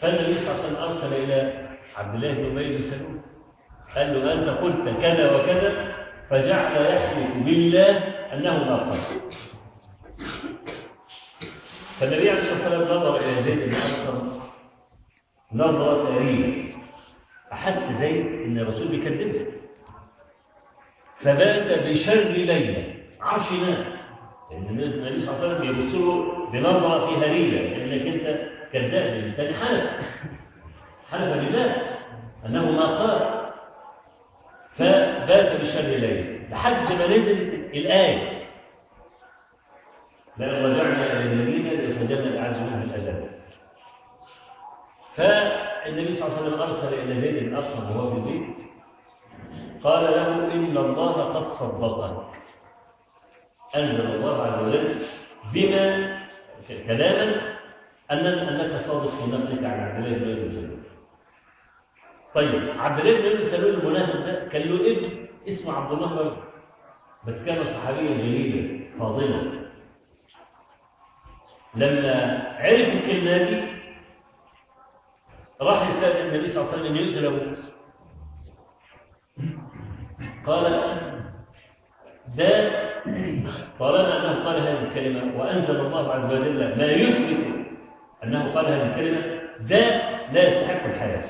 فالنبي 0.03 0.39
صلى 0.39 0.55
الله 0.55 0.65
عليه 0.65 0.65
وسلم 0.65 0.77
أرسل 0.77 1.15
إلى 1.15 1.69
عبد 1.97 2.15
الله 2.15 2.33
بن 2.33 2.59
أبي 2.59 2.77
بن 2.77 2.83
سلول. 2.83 3.21
قال 3.97 4.15
له 4.15 4.33
أنت 4.33 4.49
قلت 4.49 5.01
كذا 5.03 5.37
وكذا 5.37 5.95
فجعل 6.31 6.87
يحلف 6.87 7.37
بالله 7.45 7.99
أنه 8.33 8.65
ما 8.65 8.77
قال. 8.77 9.01
فالنبي 12.01 12.31
عليه 12.31 12.41
الصلاة 12.41 12.53
والسلام 12.53 12.83
نظر 12.83 13.17
إلى 13.17 13.43
زيد 13.43 13.59
بن 13.59 13.75
ارقم 13.75 14.41
نظره 15.53 16.05
تاريخ 16.05 16.77
أحس 17.53 17.93
زيد 17.93 18.27
إن 18.27 18.59
الرسول 18.59 18.89
بيكذبه. 18.89 19.47
فبات 21.19 21.87
بشر 21.87 22.15
ليلة. 22.15 22.95
عرش 23.21 23.53
لأن 23.53 24.69
النبي 24.69 25.21
صلى 25.21 25.37
الله 25.37 25.47
عليه 25.47 25.57
وسلم 25.57 25.71
يبص 25.71 25.95
له 25.95 26.47
بنظرة 26.53 27.07
فيها 27.07 27.33
ريبه 27.33 27.57
لانك 27.57 28.07
أنت 28.07 28.52
كذاب 28.73 29.25
انت 29.25 29.41
حلف 29.41 29.91
حلف 31.11 31.33
بالله 31.33 31.77
أنه 32.47 32.71
ما 32.71 32.99
قال. 32.99 33.43
فبات 34.73 35.61
بشر 35.61 35.81
ليله 35.81 36.49
لحد 36.51 36.93
ما 36.93 37.07
نزلت 37.07 37.55
الآية. 37.75 38.43
لأن 40.37 40.65
رجعنا 40.65 41.13
إلى 41.13 41.23
المدينة 41.23 41.71
لفجرنا 41.71 42.29
الأعز 42.29 42.57
منها 42.57 42.85
الأذى 42.85 43.29
فالنبي 45.17 46.15
صلى 46.15 46.29
الله 46.29 46.39
عليه 46.39 46.47
وسلم 46.47 46.63
أرسل 46.63 46.95
إلى 46.95 47.21
زيد 47.21 47.49
بن 47.49 47.57
أرقم 47.57 47.97
وهو 47.97 48.11
في 48.11 48.17
البيت. 48.17 48.57
قال 49.85 50.05
له 50.05 50.29
إن 50.55 50.77
الله 50.77 51.35
قد 51.35 51.49
صدقك. 51.49 52.27
أنزل 53.77 54.15
الله 54.15 54.43
عز 54.43 54.63
وجل 54.63 54.95
بما 55.55 56.19
كلاما 56.89 57.52
أن 58.13 58.27
أنك 58.27 58.81
صادق 58.81 59.11
في 59.11 59.31
نقلك 59.31 59.65
عن 59.65 59.81
عبد 59.81 60.05
الله 60.07 60.35
بن 60.35 60.51
سلول. 60.51 60.79
طيب 62.35 62.71
عبد 62.79 63.01
الله 63.07 63.35
بن 63.35 63.45
سلول 63.45 63.75
المنافق 63.75 64.17
ده 64.27 64.49
كان 64.49 64.63
له 64.63 64.93
ابن 64.93 65.27
اسمه 65.49 65.77
عبد 65.77 65.93
الله 65.93 66.23
بن 66.23 66.37
بس 67.27 67.47
كان 67.47 67.65
صحابيا 67.65 68.17
جليلا 68.17 68.85
فاضلا 68.99 69.63
لما 71.75 72.15
عرف 72.59 72.89
الكلمة 72.95 73.39
دي 73.39 73.63
راح 75.61 75.89
يستأذن 75.89 76.29
النبي 76.35 76.49
صلى 76.49 76.63
الله 76.65 76.73
عليه 76.73 76.83
وسلم 76.83 76.97
يقتل 76.97 77.27
أبوه. 77.27 77.57
قال 80.47 80.65
ده 82.37 82.71
طالما 83.79 84.17
أنه 84.21 84.45
قال 84.45 84.61
هذه 84.61 84.83
الكلمة 84.89 85.41
وأنزل 85.41 85.81
الله 85.81 86.13
عز 86.13 86.33
وجل 86.33 86.79
ما 86.79 86.87
يثبت 86.87 87.62
أنه 88.25 88.55
قال 88.55 88.67
هذه 88.67 88.87
الكلمة 88.87 89.21
ده 89.61 90.13
لا 90.33 90.47
يستحق 90.47 90.85
الحياة. 90.85 91.25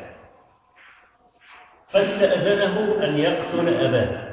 فاستأذنه 1.91 3.05
أن 3.05 3.19
يقتل 3.19 3.69
أباه. 3.69 4.33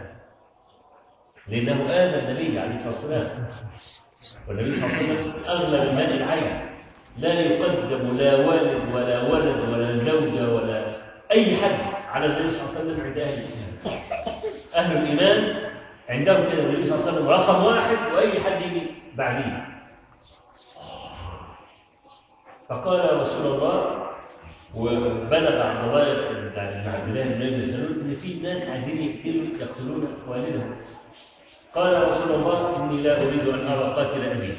لأنه 1.48 1.90
آذى 1.90 2.20
النبي 2.20 2.60
عليه 2.60 2.76
الصلاة 2.76 2.94
والسلام. 2.94 3.48
والنبي 4.48 4.76
صلى 4.76 4.86
الله 4.86 4.98
عليه 4.98 5.22
وسلم 5.22 5.46
أغلب 5.46 5.90
المال 5.90 6.22
العين. 6.22 6.52
لا 7.18 7.34
يقدم 7.34 8.18
لا 8.18 8.36
والد 8.36 8.96
ولا 8.96 9.22
ولد 9.34 9.70
ولا 9.70 9.96
زوجة 9.96 10.54
ولا 10.54 10.96
أي 11.32 11.56
حد 11.56 11.80
على 12.12 12.26
النبي 12.26 12.52
صلى 12.52 12.70
الله 12.70 12.80
عليه 12.80 12.92
وسلم 12.92 13.06
عند 13.06 13.18
أهل 13.18 13.34
الإيمان. 13.34 13.78
أهل 14.76 14.98
الإيمان 14.98 15.70
عندهم 16.10 16.52
كده. 16.52 16.64
النبي 16.64 16.86
صلى 16.86 17.00
الله 17.00 17.08
عليه 17.08 17.18
وسلم 17.18 17.30
رقم 17.30 17.64
واحد 17.64 17.98
وأي 18.16 18.40
حد 18.40 18.62
يجي 18.62 18.92
بعديه. 19.16 19.79
فقال 22.70 23.20
رسول 23.20 23.46
الله 23.46 24.06
وبلغ 24.76 25.62
عبد 25.62 25.84
الله 25.88 26.04
بن 26.14 26.90
عبد 26.90 27.08
الله 27.08 27.24
بن 27.24 27.42
ابي 27.54 27.66
سلول 27.66 28.00
إن 28.02 28.16
في 28.22 28.40
ناس 28.40 28.70
عايزين 28.70 29.02
يقتلوا 29.02 29.58
يقتلون 29.60 30.24
والدهم. 30.28 30.76
قال 31.76 32.12
رسول 32.12 32.32
الله 32.32 32.78
إني 32.78 33.02
لا 33.02 33.22
أريد 33.22 33.48
أن 33.48 33.68
أرى 33.68 33.94
قاتل 33.96 34.26
أبي. 34.26 34.54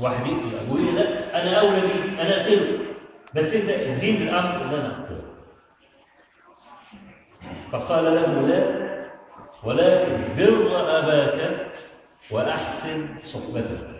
واحد 0.00 0.26
يقتل 0.26 0.58
أبوي. 0.66 0.90
لا 0.90 1.42
أنا 1.42 1.60
أولى 1.60 1.80
بيه 1.80 2.22
أنا 2.22 2.40
أقتله. 2.40 2.78
بس 3.34 3.54
إنت 3.54 3.68
اديني 3.70 4.22
الامر 4.22 4.62
ان 4.62 4.74
أنا 4.74 4.90
أقتله. 4.98 5.24
فقال 7.72 8.04
له 8.04 8.46
لا 8.48 8.88
ولكن 9.64 10.34
بر 10.36 10.98
أباك 10.98 11.66
وأحسن 12.30 13.08
صحبته 13.24 13.98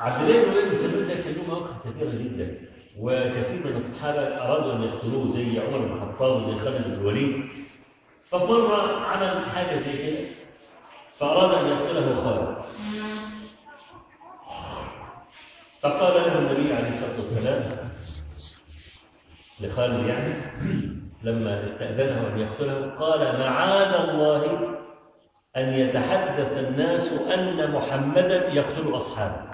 عبد 0.00 0.30
الله 0.30 0.44
بن 0.44 0.66
ابي 0.66 0.74
سلول 0.74 1.08
ده 1.08 1.14
كان 1.14 1.32
له 1.34 1.42
مواقف 1.48 1.88
كثيرة 1.88 2.10
جدا 2.10 2.58
وكثير 3.00 3.66
من 3.66 3.76
الصحابة 3.76 4.20
أرادوا 4.20 4.72
أن 4.72 4.82
يقتلوه 4.82 5.32
زي 5.32 5.60
عمر 5.60 5.78
بن 5.78 5.92
الخطاب 5.92 6.42
وزي 6.42 6.58
خالد 6.58 6.84
بن 6.86 6.92
الوليد. 6.92 7.44
فمره 8.30 9.00
عمل 9.00 9.44
حاجة 9.54 9.76
زي 9.78 9.92
كده 9.92 10.26
فأراد 11.18 11.64
أن 11.64 11.66
يقتله 11.66 12.14
خالد. 12.24 12.56
فقال 15.82 16.14
له 16.14 16.38
النبي 16.38 16.74
عليه 16.74 16.88
الصلاة 16.88 17.16
والسلام 17.16 17.88
لخالد 19.60 20.06
يعني 20.06 20.34
لما 21.22 21.64
استأذنه 21.64 22.28
أن 22.28 22.38
يقتله 22.38 22.90
قال 22.90 23.38
معاذ 23.38 24.08
الله 24.08 24.74
أن 25.56 25.72
يتحدث 25.72 26.52
الناس 26.52 27.12
أن 27.12 27.70
محمدا 27.70 28.48
يقتل 28.48 28.96
أصحابه. 28.96 29.53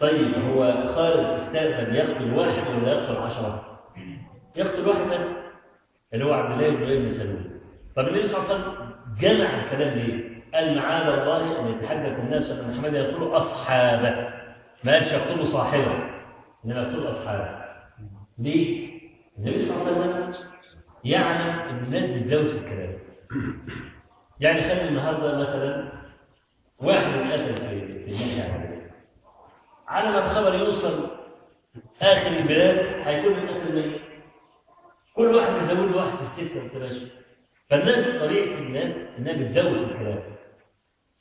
طيب 0.00 0.34
هو 0.34 0.72
خالد 0.94 1.26
استاذن 1.26 1.94
يقتل 1.94 2.34
واحد 2.34 2.68
ولا 2.68 2.92
يقتل 2.92 3.16
عشرة؟ 3.16 3.80
يقتل 4.56 4.88
واحد 4.88 5.10
بس 5.10 5.36
اللي 6.14 6.24
هو 6.24 6.32
عبد 6.32 6.62
الله 6.62 6.76
بن 6.76 6.82
أبي 6.82 7.10
سلول 7.10 7.44
طب 7.96 8.08
النبي 8.08 8.26
صلى 8.26 8.42
الله 8.42 8.54
عليه 8.54 8.74
وسلم 8.74 8.90
جمع 9.20 9.64
الكلام 9.64 9.98
ليه؟ 9.98 10.34
قال 10.54 10.76
معاذ 10.76 11.18
الله 11.18 11.60
أن 11.60 11.66
يتحدث 11.68 12.18
الناس 12.18 12.50
أن 12.50 12.70
محمدا 12.70 12.98
يقتل 12.98 13.36
أصحابه 13.36 14.28
ما 14.84 14.92
قالش 14.92 15.12
يقتل 15.12 15.46
صاحبه 15.46 16.10
إنما 16.64 16.80
يقتل 16.82 17.10
أصحابه 17.10 17.64
ليه؟ 18.38 18.90
النبي 19.38 19.62
صلى 19.62 19.92
الله 19.92 20.04
عليه 20.04 20.28
وسلم 20.28 20.44
يعلم 21.04 21.58
ان 21.58 21.84
الناس 21.84 22.10
بتزود 22.10 22.46
في 22.46 22.58
الكلام 22.58 22.94
يعني 24.40 24.62
خلي 24.62 24.88
النهارده 24.88 25.38
مثلا 25.38 25.88
واحد 26.78 27.12
في 27.12 27.64
في 28.04 28.10
المشهد 28.10 28.63
على 29.88 30.10
ما 30.10 30.26
الخبر 30.26 30.54
يوصل 30.54 31.06
آخر 32.02 32.26
البلاد 32.30 32.78
هيكون 33.04 33.32
القتل 33.32 33.74
ميت 33.74 34.00
كل 35.16 35.34
واحد 35.34 35.56
يزود 35.56 35.90
له 35.90 35.96
واحد 35.96 36.16
في 36.16 36.22
الستة 36.22 36.62
والثلاثه 36.62 37.06
فالناس 37.70 38.18
طبيعه 38.22 38.58
الناس 38.58 38.96
إنها 39.18 39.32
بتزود 39.32 39.78
الكلام. 39.78 40.18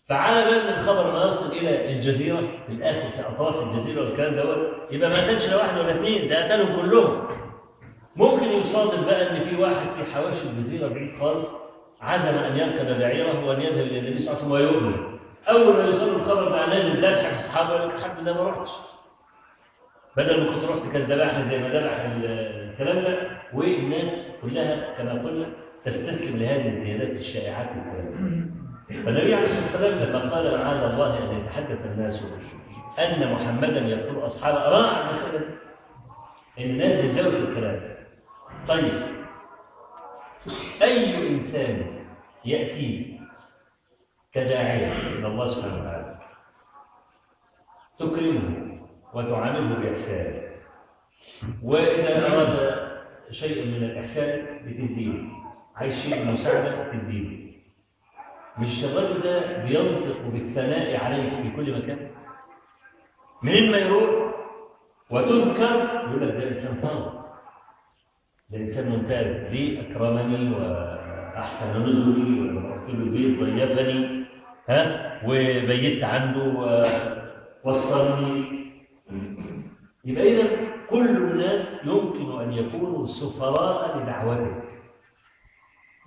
فعلى 0.10 0.46
بال 0.46 0.64
ما 0.64 0.80
الخبر 0.80 1.12
ما 1.14 1.26
يصل 1.26 1.52
إلى 1.58 1.94
الجزيرة 1.94 2.38
في 2.68 2.72
الآخر 2.74 3.10
في 3.10 3.28
أطراف 3.28 3.56
الجزيرة 3.64 4.02
والكلام 4.02 4.36
دوت 4.36 4.58
يبقى 4.92 5.10
ما 5.10 5.16
قتلش 5.16 5.50
لا 5.50 5.58
واحد 5.58 5.80
ولا 5.80 5.92
اثنين 5.96 6.28
ده 6.30 6.44
قتلهم 6.44 6.82
كلهم. 6.82 7.28
ممكن 8.16 8.44
يصادف 8.46 9.06
بقى 9.06 9.32
إن 9.32 9.44
في 9.44 9.56
واحد 9.56 9.88
في 9.92 10.12
حواشي 10.14 10.44
الجزيرة 10.50 10.88
بعيد 10.88 11.20
خالص 11.20 11.50
عزم 12.02 12.38
أن 12.38 12.58
يركب 12.58 13.00
بعيره 13.00 13.46
وأن 13.46 13.62
يذهب 13.62 13.78
إلى 13.88 14.00
النبي 14.00 14.20
صلى 14.20 14.38
الله 14.48 14.58
عليه 14.58 14.68
وسلم 14.68 14.84
ويؤمن. 14.86 15.13
أول 15.50 15.74
ما 15.78 15.84
يوصل 15.84 16.16
الخبر 16.16 16.50
بقى 16.50 16.70
نازل 16.70 16.98
ذبح 17.06 17.28
في 17.28 17.34
الصحابة 17.34 17.84
الحمد 17.86 18.20
لله 18.20 18.34
ما 18.44 18.50
رحتش. 18.50 18.72
بدل 20.18 20.44
ما 20.44 20.52
كنت 20.56 20.64
رحت 20.66 20.94
كان 20.94 21.02
ذبحني 21.02 21.50
زي 21.50 21.58
ما 21.58 21.68
ذبح 21.70 22.00
الكلام 22.00 23.04
ده 23.04 23.18
والناس 23.54 24.32
كلها 24.42 24.94
كما 24.98 25.12
قلنا 25.12 25.46
تستسلم 25.86 26.38
لهذه 26.38 26.70
الزيادات 26.70 27.10
الشائعات 27.10 27.70
والكلام 27.70 28.54
فالنبي 29.06 29.36
عليه 29.36 29.48
الصلاة 29.50 29.62
والسلام 29.62 30.00
لما 30.10 30.20
قال 30.36 30.58
معاذ 30.58 30.92
الله 30.92 31.18
أن 31.32 31.38
يتحدث 31.40 31.86
الناس 31.86 32.28
أن 33.00 33.34
محمدا 33.34 33.80
يقتل 33.80 34.26
أصحابه 34.26 34.70
راى 34.70 35.06
المساله 35.06 35.42
الناس 36.60 36.96
بتزود 36.98 37.34
الكلام 37.34 37.82
طيب 38.68 39.02
أي 40.82 41.28
إنسان 41.30 41.86
يأتي 42.46 43.13
كداعيه 44.34 44.92
إلى 45.20 45.28
الله 45.28 45.48
سبحانه 45.48 45.76
وتعالى. 45.82 46.20
تكرمه 48.00 48.78
وتعامله 49.14 49.76
بإحسان. 49.76 50.42
وإذا 51.64 52.28
أراد 52.28 52.84
شيء 53.32 53.66
من 53.66 53.84
الإحسان 53.84 54.46
بتديه 54.66 55.14
عايز 55.76 55.96
شيء 55.96 56.22
من 56.24 56.28
المساعده 56.30 56.92
تديه 56.92 57.44
مش 58.60 58.86
الراجل 58.86 59.22
ده 59.22 59.64
بينطق 59.64 60.22
بالثناء 60.22 61.04
عليك 61.06 61.34
في 61.42 61.50
كل 61.56 61.78
مكان. 61.78 62.10
منين 63.44 63.72
ما 63.72 63.78
يروح 63.78 64.34
وتذكر 65.10 65.76
يقول 66.10 66.30
لك 66.30 66.36
ده 66.36 66.50
إنسان 66.50 66.76
فاضل 66.76 67.20
ده 68.50 68.58
إنسان 68.58 68.90
ممتاز. 68.90 69.52
ليه؟ 69.52 69.82
أكرمني 69.82 70.56
وأحسن 70.56 71.84
نزلي 71.84 72.52
له 72.52 72.90
البيت 72.90 73.40
ضيفني. 73.40 74.23
ها؟ 74.70 75.20
وبيت 75.26 76.04
عنده 76.04 76.44
ووصلني 77.64 78.64
يبقى 80.06 80.24
اذا 80.24 80.48
كل 80.90 81.18
الناس 81.18 81.86
يمكن 81.86 82.42
أن 82.42 82.54
يكونوا 82.54 83.08
سفراء 83.08 83.98
لدعوتك. 83.98 84.64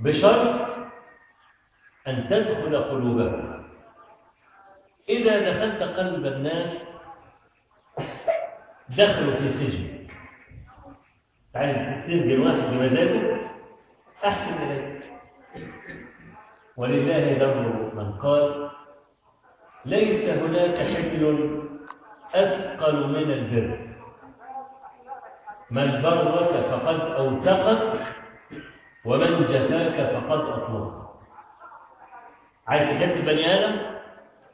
بشرط 0.00 0.66
أن 2.08 2.26
تدخل 2.30 2.76
قلوبهم. 2.76 3.64
إذا 5.08 5.50
دخلت 5.50 5.82
قلب 5.82 6.26
الناس 6.26 7.00
دخلوا 8.88 9.34
في 9.34 9.48
سجن 9.48 10.06
تعال 11.54 12.04
تسجن 12.08 12.40
واحد 12.40 12.70
بمزاجه 12.72 13.40
أحسن 14.24 14.62
إليك. 14.62 15.02
ولله 16.76 17.34
در 17.34 17.54
من 17.94 18.12
قال 18.12 18.70
ليس 19.84 20.38
هناك 20.42 20.76
حمل 20.76 21.62
أثقل 22.34 23.08
من 23.08 23.32
البر. 23.32 23.78
من 25.70 26.02
برك 26.02 26.52
فقد 26.70 27.00
أوثقك 27.00 28.02
ومن 29.04 29.36
جفاك 29.36 30.10
فقد 30.14 30.40
أطلقك. 30.40 31.06
عايز 32.66 32.90
تكتب 32.90 33.24
بني 33.24 33.54
آدم؟ 33.54 33.76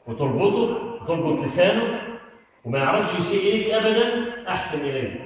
وتربطه؟ 0.07 0.93
وتربط 1.01 1.43
لسانه؟ 1.43 1.99
وما 2.65 2.79
يعرفش 2.79 3.19
يسيء 3.19 3.53
إليك 3.53 3.73
ابدا؟ 3.73 4.33
أحسن 4.49 4.89
اليك 4.89 5.21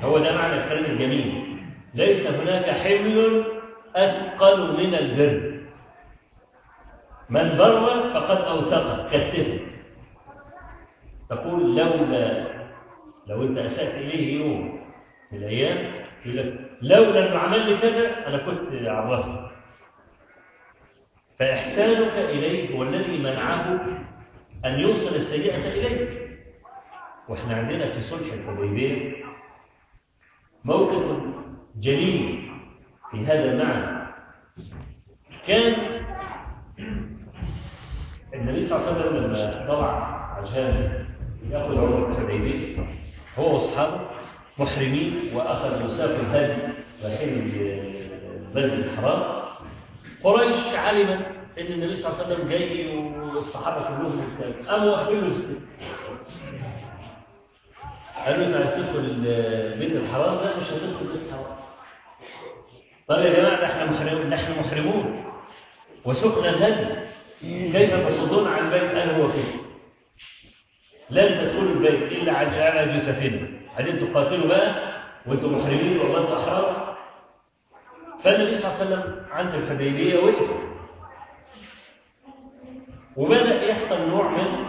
هو 0.00 0.18
ده 0.18 0.36
معنى 0.36 0.54
الكلام 0.54 0.84
الجميل. 0.84 1.58
ليس 1.94 2.40
هناك 2.40 2.70
حمل 2.70 3.44
أثقل 3.96 4.76
من 4.76 4.94
البر. 4.94 5.51
من 7.32 7.56
بر 7.56 8.12
فقد 8.14 8.36
اوثقك 8.36 9.08
كتفه. 9.10 9.60
تقول 11.30 11.76
لولا 11.76 12.52
لو 13.26 13.42
أنت 13.42 13.58
أسأت 13.58 13.94
إليه 13.94 14.40
يوم 14.40 14.80
من 15.32 15.38
الأيام 15.38 15.78
يقول 16.24 16.36
لك 16.36 16.70
لولا 16.82 17.28
انه 17.28 17.38
عمل 17.38 17.70
لي 17.70 17.78
كذا 17.78 18.28
أنا 18.28 18.38
كنت 18.38 18.88
عرفت 18.88 19.52
فإحسانك 21.38 22.12
إليه 22.12 22.76
هو 22.76 22.82
الذي 22.82 23.18
منعه 23.18 23.80
أن 24.64 24.80
يوصل 24.80 25.16
السيئة 25.16 25.72
إليك. 25.72 26.22
وإحنا 27.28 27.56
عندنا 27.56 27.94
في 27.94 28.00
صلح 28.00 28.32
الحديبية 28.32 29.24
موقف 30.64 31.22
جليل 31.76 32.50
في 33.10 33.26
هذا 33.26 33.52
المعنى. 33.52 34.02
كان 35.46 36.01
النبي 38.34 38.66
صلى 38.66 38.78
الله 38.78 38.88
عليه 38.88 39.00
وسلم 39.00 39.16
لما 39.24 39.64
طلع 39.68 39.90
عشان 40.42 40.92
يأخذ 41.50 41.78
عمر 41.78 42.08
الحديبيه 42.12 42.78
هو 43.38 43.54
وأصحابه 43.54 44.00
محرمين 44.58 45.14
واخذوا 45.34 45.88
ساق 45.90 46.10
الهادي 46.10 46.62
رايحين 47.04 47.28
المسجد 47.28 48.84
الحرام. 48.84 49.42
قريش 50.24 50.74
علمت 50.74 51.26
إن 51.60 51.66
النبي 51.66 51.96
صلى 51.96 52.12
الله 52.12 52.24
عليه 52.24 52.34
وسلم 52.34 52.48
جاي 52.48 52.96
والصحابة 53.36 53.84
كلهم 53.86 54.26
قاموا 54.68 54.90
واقفين 54.90 55.20
في 55.20 55.26
السكه 55.26 55.60
قالوا 58.26 58.46
انت 58.46 58.56
عايز 58.56 58.74
تدخل 58.76 59.20
بيت 59.78 59.92
الحرام 59.96 60.34
لا 60.34 60.56
مش 60.56 60.66
هتدخل 60.66 61.06
بيت 61.06 61.22
الحرام. 61.28 61.56
طب 63.08 63.18
يا 63.18 63.40
جماعة 63.40 63.64
إحنا 63.64 63.90
محرمون 63.90 64.30
ده 64.30 64.36
إحنا 64.36 64.60
محرمون. 64.60 65.24
وسخن 66.04 66.44
الهدي 66.48 66.86
كيف 67.42 68.06
تصدون 68.06 68.48
عن 68.48 68.58
البيت 68.66 68.90
أنا 68.90 69.12
كده 69.32 69.62
لن 71.10 71.28
تدخلوا 71.40 71.72
البيت 71.72 72.12
إلا 72.12 72.32
على 72.32 72.62
على 72.62 72.96
جثثنا 72.98 73.48
عايزين 73.76 74.00
تقاتلوا 74.12 74.48
بقى؟ 74.48 74.92
وأنتم 75.26 75.58
محرمين 75.58 75.98
والله 75.98 76.20
أنتم 76.20 76.32
أحرار؟ 76.32 76.96
فالنبي 78.24 78.56
صلى 78.56 78.70
الله 78.70 78.96
عليه 78.96 79.04
وسلم 79.06 79.26
عند 79.30 79.54
الحديبية 79.54 80.18
وقف. 80.18 80.50
وبدأ 83.16 83.64
يحصل 83.64 84.08
نوع 84.08 84.30
من 84.30 84.64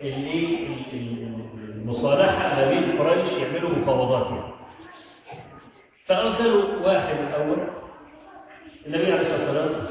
الايه 0.00 0.66
المصالحة 0.92 2.54
ما 2.56 2.68
بين 2.70 2.98
قريش 2.98 3.32
يعملوا 3.32 3.70
مفاوضات 3.70 4.26
يعني. 4.30 4.52
فأرسلوا 6.06 6.62
واحد 6.86 7.16
الأول 7.18 7.68
النبي 8.86 9.12
عليه 9.12 9.20
الصلاة 9.22 9.38
والسلام 9.38 9.86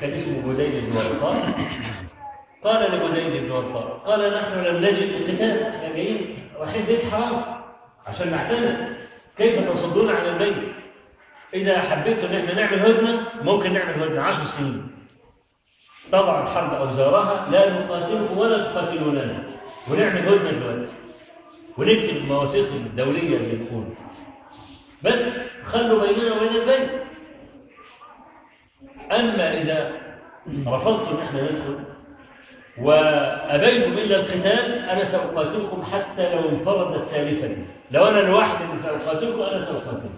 كان 0.00 0.12
اسمه 0.12 0.52
بديل 0.52 0.92
ورقاء 0.96 1.54
قال 2.64 2.92
لبديل 2.92 3.52
ورقاء 3.52 4.02
قال 4.06 4.34
نحن 4.34 4.58
لم 4.58 4.84
نجد 4.84 5.12
القتال 5.12 5.62
إحنا 5.62 5.92
جايين 5.94 6.38
رايحين 6.58 6.84
بيت 6.84 7.04
حرام 7.04 7.44
عشان 8.06 8.30
نعتمد 8.30 8.96
كيف 9.36 9.70
تصدون 9.70 10.10
عن 10.10 10.26
البيت؟ 10.26 10.62
إذا 11.54 11.80
حبيتوا 11.80 12.28
إن 12.28 12.36
إحنا 12.36 12.54
نعمل 12.54 12.78
هدنة 12.86 13.20
ممكن 13.42 13.72
نعمل 13.72 14.02
هدنة 14.02 14.22
عشر 14.22 14.44
سنين. 14.44 14.88
طبعا 16.12 16.42
الحرب 16.42 16.74
أوزارها 16.74 17.50
لا 17.50 17.80
نقاتلكم 17.80 18.38
ولا 18.38 18.72
تقاتلوننا. 18.72 19.44
ونعمل 19.90 20.28
هدنة 20.28 20.50
دلوقتي. 20.50 20.92
ونكتب 21.78 22.16
المواثيق 22.16 22.72
الدولية 22.72 23.36
اللي 23.36 23.64
تكون. 23.64 23.94
بس 25.02 25.38
خلوا 25.64 26.06
بيننا 26.06 26.34
وبين 26.34 26.56
البيت. 26.56 26.90
أما 29.12 29.58
إذا 29.58 29.92
رفضتم 30.66 31.18
إحنا 31.18 31.42
ندخل 31.42 31.78
وأبيتم 32.82 33.92
إلا 33.92 34.16
القتال 34.16 34.72
أنا 34.88 35.04
سأقاتلكم 35.04 35.82
حتى 35.82 36.34
لو 36.34 36.48
انفردت 36.48 37.04
سالفتي 37.04 37.64
لو 37.90 38.04
أنا 38.08 38.20
لوحدي 38.20 38.64
اللي 38.64 38.78
سأقاتلكم 38.78 39.42
أنا 39.42 39.64
سأقاتلكم. 39.64 40.14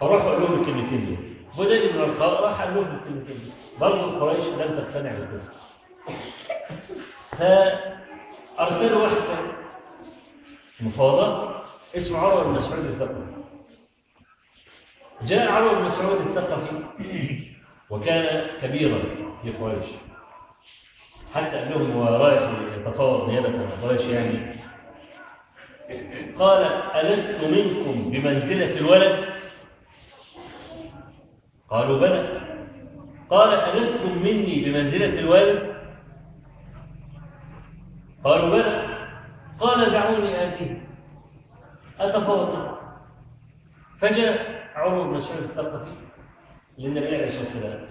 فروح 0.00 0.24
أقول 0.24 0.42
لهم 0.42 0.60
الكلمتين 0.60 1.06
دول. 1.06 1.66
بدل 1.66 2.02
الخاء 2.02 2.42
راح 2.42 2.62
قال 2.62 2.74
لهم 2.74 2.84
الكلمتين 2.84 3.36
دول. 3.36 3.52
برضه 3.80 4.20
قريش 4.20 4.46
لم 4.46 4.78
تقتنع 4.78 5.12
بالقصة. 5.12 5.54
فأرسلوا 7.38 9.02
واحد 9.02 9.16
مفاوضات 10.80 11.64
اسمه 11.96 12.18
عروة 12.18 12.44
بن 12.44 12.50
مسعود 12.50 12.84
الثقفي 12.84 13.43
جاء 15.26 15.52
عروة 15.52 15.78
بن 15.78 15.84
مسعود 15.84 16.20
الثقفي 16.20 17.44
وكان 17.90 18.46
كبيرا 18.62 18.98
في 19.42 19.50
قريش. 19.50 19.86
حتى 21.34 21.62
أنه 21.62 21.94
هو 21.94 22.24
رايح 22.24 22.50
يتفاوض 22.76 23.28
نيابه 23.28 23.48
عن 23.48 23.68
قريش 23.82 24.00
يعني 24.00 24.54
قال 26.38 26.62
ألست 26.94 27.44
منكم 27.44 28.10
بمنزلة 28.10 28.78
الولد؟ 28.78 29.16
قالوا 31.70 31.98
بلى. 31.98 32.40
قال 33.30 33.48
ألستم 33.54 34.18
مني 34.18 34.64
بمنزلة 34.64 35.18
الولد؟ 35.18 35.74
قالوا 38.24 38.50
بلى. 38.50 38.88
قال 39.60 39.90
دعوني 39.90 40.48
آتيه 40.48 40.86
أتفاوض 42.00 42.78
فجاء 44.00 44.53
عمر 44.74 45.02
بن 45.02 45.18
مسعود 45.18 45.42
الثقفي 45.42 45.90
للنبي 46.78 47.06
عليه 47.06 47.40
الصلاة 47.40 47.80
والسلام. 47.80 47.86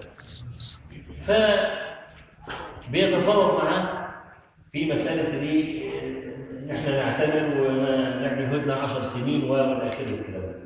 فبيتفاوض 2.87 3.63
معه 3.63 4.13
في 4.71 4.91
مسألة 4.91 5.39
دي 5.39 5.83
نحن 6.67 6.91
نعتمد 6.91 7.59
ونعمل 7.59 8.55
هدنة 8.55 8.73
عشر 8.73 9.03
سنين 9.03 9.49
ومن 9.49 9.81
آخره 9.81 10.09
الكلام. 10.09 10.63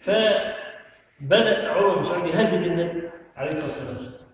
فبدأ 0.00 1.72
عمر 1.72 1.94
بن 1.94 2.02
مسعود 2.02 2.26
يهدد 2.26 2.62
النبي 2.62 3.10
عليه 3.36 3.52
الصلاة 3.52 3.98
والسلام. 3.98 4.28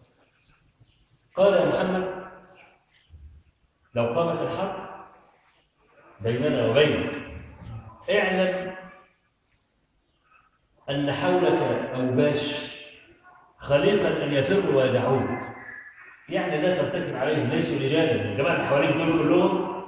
قال 1.36 1.52
يا 1.54 1.66
محمد 1.66 2.24
لو 3.94 4.06
قامت 4.06 4.40
الحرب 4.40 4.88
بيننا 6.20 6.66
وبينك 6.66 7.12
اعلم 8.10 8.73
أن 10.90 11.12
حولك 11.12 11.90
أوباش 11.94 12.74
خليقا 13.58 14.24
أن 14.24 14.32
يفروا 14.34 14.82
ويدعوك. 14.82 15.28
يعني 16.28 16.62
لا 16.62 16.82
ترتكب 16.82 17.16
عليهم 17.16 17.50
ليسوا 17.50 17.78
رجالا 17.78 18.32
الجماعة 18.32 18.54
اللي 18.54 18.66
حواليك 18.66 18.96
دول 18.96 19.18
كلهم 19.18 19.82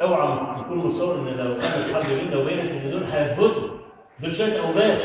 أوعى 0.00 0.62
تكون 0.64 0.78
متصور 0.78 1.14
إن 1.14 1.34
لو 1.36 1.54
قامت 1.54 1.94
حرب 1.94 2.16
بيننا 2.18 2.36
وبينك 2.36 2.70
إن 2.70 2.90
دول 2.90 3.04
هيثبتوا 3.04 3.78
دول 4.20 4.36
شوية 4.36 4.60
اوباش 4.60 5.04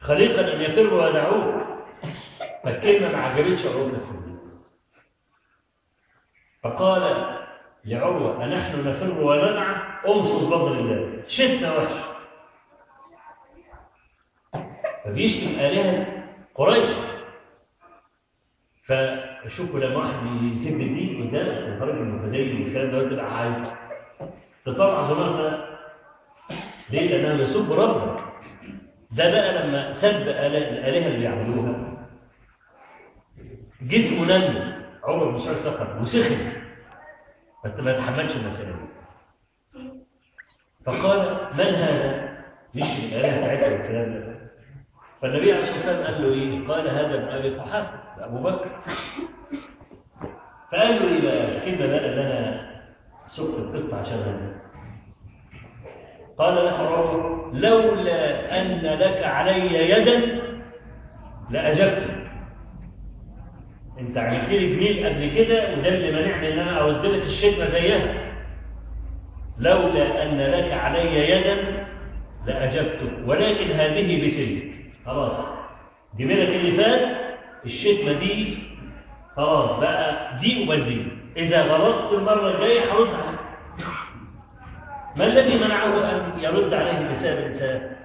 خليقا 0.00 0.54
أن 0.54 0.60
يفروا 0.60 1.04
ويدعوك. 1.04 1.64
فالكلمه 2.64 3.12
ما 3.12 3.18
عجبتش 3.18 3.66
عروه 3.66 3.86
الصديق 3.86 4.34
فقال 6.62 7.36
لعروة 7.84 8.44
أنحن 8.44 8.88
نفر 8.88 9.20
وننعى 9.24 9.76
أمصر 10.08 10.46
بفضل 10.46 10.78
الله. 10.78 11.22
شتنا 11.28 11.76
وحش. 11.78 12.13
فبيشتم 15.04 15.60
آلهة 15.60 16.06
قريش. 16.54 16.90
فشوفوا 18.84 19.80
لما 19.80 19.96
واحد 19.96 20.42
يسد 20.54 20.80
الدين 20.80 21.28
قدامك 21.30 21.76
وخرج 21.76 21.94
من 21.94 22.00
المفادين 22.08 22.62
والكلام 22.62 22.90
ده 22.90 23.08
تبقى 23.10 23.38
عايز. 23.38 23.68
تطلع 24.66 25.04
زمانها 25.04 25.78
ليه؟ 26.90 27.08
لأنها 27.16 27.42
يسب 27.42 27.72
ربك 27.72 28.20
ده 29.10 29.30
بقى 29.30 29.66
لما 29.66 29.92
سب 29.92 30.22
الآلهة 30.28 31.06
اللي 31.06 31.18
بيعبدوها 31.18 32.06
جسمه 33.82 34.26
نمو 34.38 34.72
عمر 35.04 35.30
بن 35.30 35.38
سعود 35.38 35.56
سقط 35.58 36.00
وسخن. 36.00 36.52
بس 37.64 37.80
ما 37.80 37.90
يتحملش 37.92 38.36
المسألة 38.36 38.70
دي. 38.70 38.86
فقال 40.86 41.48
من 41.54 41.74
هذا؟ 41.74 42.34
مش 42.74 43.04
الآلهة 43.04 43.38
بتاعتها 43.38 43.72
والكلام 43.72 44.12
ده. 44.14 44.33
فالنبي 45.24 45.52
عليه 45.52 45.62
الصلاة 45.62 45.74
والسلام 45.76 46.04
قال 46.04 46.22
له 46.22 46.32
إيه؟ 46.34 46.68
قال 46.68 46.88
هذا 46.88 47.14
ابن 47.14 47.28
أبي 47.28 47.48
قحافة 47.58 47.90
أبو 48.18 48.38
بكر. 48.38 48.66
فقال 50.72 50.88
له 50.96 51.08
إيه 51.16 51.22
بقى؟ 51.22 51.56
الكلمة 51.56 51.86
بقى 51.86 52.06
اللي 52.10 52.20
أنا 52.20 52.70
سقت 53.26 53.58
القصة 53.58 54.00
عشانها 54.00 54.60
قال 56.38 56.54
له 56.54 56.70
عمر 56.70 57.50
لولا 57.54 58.60
أن 58.62 58.80
لك 58.98 59.22
علي 59.24 59.90
يدا 59.90 60.40
لأجبتك 61.50 62.24
أنت 64.00 64.18
عملت 64.18 64.48
لي 64.48 64.74
جميل 64.76 65.06
قبل 65.06 65.34
كده 65.34 65.72
وده 65.78 65.88
اللي 65.88 66.10
منعني 66.12 66.52
إن 66.52 66.58
أنا 66.58 66.80
اود 66.80 67.06
لك 67.06 67.22
الشتمه 67.22 67.64
زيها. 67.64 68.14
لولا 69.58 70.22
أن 70.22 70.38
لك 70.40 70.72
علي 70.72 71.30
يدا 71.30 71.86
لاجبتك 72.46 73.12
ولكن 73.26 73.70
هذه 73.70 74.28
بتلك 74.28 74.73
خلاص. 75.06 75.54
جميلك 76.18 76.48
اللي 76.48 76.72
فات 76.82 77.16
الشتمه 77.64 78.12
دي 78.12 78.58
خلاص 79.36 79.80
بقى 79.80 80.38
دي 80.40 80.62
وبدي 80.64 81.06
إذا 81.36 81.62
غلطت 81.62 82.12
المرة 82.12 82.50
الجاية 82.54 82.80
هرد 82.92 83.08
عليك. 83.08 83.40
ما 85.16 85.24
الذي 85.26 85.64
منعه 85.64 86.10
أن 86.10 86.40
يرد 86.40 86.74
عليه 86.74 87.08
بسبب 87.10 87.44
إنسان؟ 87.44 87.96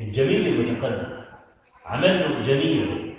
الجميل 0.00 0.46
المتقدم 0.46 1.08
عمل 1.86 2.20
له 2.20 2.46
جميل 2.46 3.14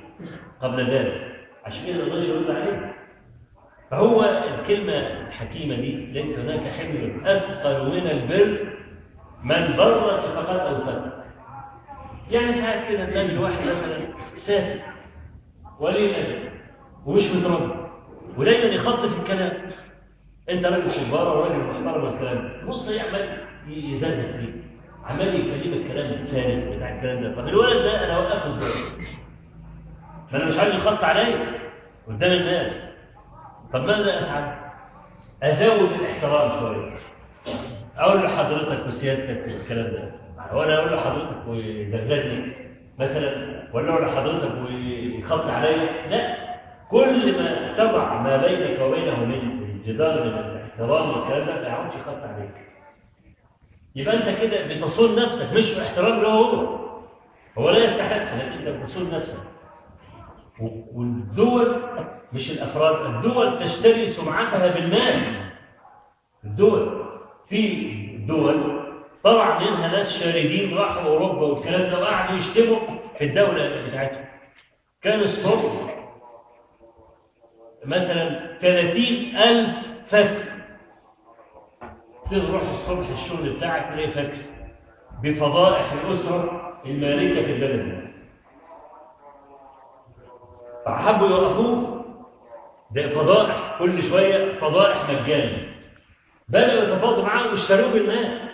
قبل 0.62 0.89
ذلك. 0.89 1.47
عشان 1.65 1.86
كده 1.86 2.05
ما 2.05 2.15
يرد 2.15 2.51
عليه. 2.51 2.93
فهو 3.91 4.23
الكلمة 4.23 4.93
الحكيمة 5.27 5.75
دي 5.75 5.95
ليس 5.95 6.39
هناك 6.39 6.71
حمل 6.73 7.21
أثقل 7.25 7.86
من 7.91 8.07
البر. 8.07 8.73
من 9.43 9.75
برك 9.77 10.21
فقد 10.21 10.60
أوثق 10.60 11.16
يعني 12.32 12.54
ساعات 12.54 12.90
كده 12.90 13.06
تلاقي 13.06 13.26
الواحد 13.26 13.60
مثلا 13.60 13.98
سافر 14.36 14.80
ولي 15.80 16.18
أجل 16.18 16.50
ومش 17.06 17.36
متربي. 17.36 17.74
ودايما 18.38 18.63
يخط 18.63 19.06
في 19.06 19.20
الكلام. 19.22 19.54
انت 20.50 20.66
راجل 20.66 20.92
كبار 20.92 21.38
وراجل 21.38 21.60
محترم 21.60 22.04
والكلام 22.04 22.68
بص 22.68 22.90
يعمل 22.90 23.38
يزلزل 23.68 24.40
فيه 24.40 24.68
عمال 25.06 25.36
يكلمك 25.36 25.88
كلام 25.88 26.13
الثاني 26.13 26.76
بتاع 26.76 26.96
الكلام 26.96 27.24
ده. 27.24 27.36
طب 27.36 27.48
الولد 27.48 27.78
ده 27.78 28.06
أنا 28.06 28.16
أوقفه 28.16 28.48
إزاي؟ 28.48 28.72
ما 30.32 30.38
أنا 30.38 30.46
مش 30.46 30.60
عايز 30.60 30.76
يخط 30.76 31.04
عليا. 31.04 31.60
قدام 32.08 32.32
الناس. 32.32 32.94
طب 33.74 33.86
ماذا 33.86 34.20
أفعل؟ 34.24 34.56
أزود 35.44 35.92
الاحترام 35.92 36.60
شوية. 36.60 36.98
أقول 37.98 38.24
لحضرتك 38.24 38.88
وسيادتك 38.88 39.48
والكلام 39.48 39.86
ده. 39.86 40.12
وأنا 40.53 40.79
أقول 40.79 40.93
لحضرتك 40.93 41.47
وزلزلني 41.47 42.53
مثلا 42.99 43.31
ولا 43.73 43.95
ولا 43.95 44.12
حضرتك 44.12 44.51
ويخط 44.65 45.45
عليا 45.45 46.07
لا. 46.10 46.47
كل 46.91 47.38
ما 47.38 47.73
تضع 47.77 48.21
ما 48.21 48.38
بينك 48.38 48.79
وبينه 48.81 49.25
من 49.25 49.81
جدار 49.86 50.23
من 50.23 50.29
الاحترام 50.33 51.10
والكلام 51.10 51.47
ده 51.47 51.55
ما 51.62 51.67
يعودش 51.67 51.95
يخط 51.95 52.23
عليك. 52.23 52.51
يبقى 53.95 54.15
أنت 54.17 54.41
كده 54.41 54.67
بتصون 54.75 55.15
نفسك 55.19 55.57
مش 55.57 55.79
احترام 55.79 56.21
له 56.21 56.29
هو 56.29 56.77
هو. 57.57 57.69
لا 57.69 57.83
يستحق 57.83 58.36
لكن 58.36 58.67
أنت 58.67 58.67
بتصون 58.83 59.12
نفسك. 59.12 59.43
والدول 60.93 61.75
مش 62.33 62.51
الأفراد 62.51 63.15
الدول 63.15 63.60
تشتري 63.63 64.07
سمعتها 64.07 64.73
بالمال. 64.75 65.15
الدول 66.43 67.05
في 67.49 67.83
دول 68.27 68.77
طلع 69.23 69.60
منها 69.60 69.88
ناس 69.88 70.23
شاردين 70.23 70.77
راحوا 70.77 71.01
أوروبا 71.01 71.41
والكلام 71.41 71.82
ده 71.91 71.99
وقعدوا 71.99 72.38
يشتموا 72.38 72.80
في 73.17 73.23
الدولة 73.25 73.88
بتاعتهم. 73.88 74.25
كان 75.01 75.19
الصبح 75.19 75.97
مثلا 77.86 78.58
30000 78.62 79.88
فاكس. 80.08 80.67
تروح 82.32 82.62
الصبح 82.71 83.08
الشغل 83.10 83.49
بتاعك 83.49 83.93
تلاقي 83.93 84.12
فاكس 84.12 84.63
بفضائح 85.23 85.91
الأسرة 85.91 86.73
المالكة 86.86 87.45
في 87.45 87.51
البلد. 87.51 87.89
ده 87.89 88.08
فحبوا 90.86 91.27
يوقفوه. 91.27 91.97
ده 92.91 93.10
فضائح 93.10 93.75
كل 93.80 94.03
شوية 94.03 94.51
فضائح 94.51 95.10
مجانا 95.10 95.58
بدأوا 96.47 96.84
يتفاوضوا 96.84 97.23
معاه 97.23 97.49
واشتروه 97.49 97.91
بالمال. 97.91 98.46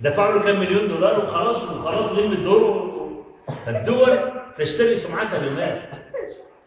دفعوا 0.00 0.38
له 0.38 0.44
كام 0.44 0.60
مليون 0.60 0.88
دولار 0.88 1.24
وخلاص 1.24 1.62
وخلاص 1.62 2.12
لم 2.12 2.32
الدور. 2.32 2.94
فالدول 3.66 4.18
تشتري 4.58 4.96
سمعتها 4.96 5.38
بالمال. 5.38 5.78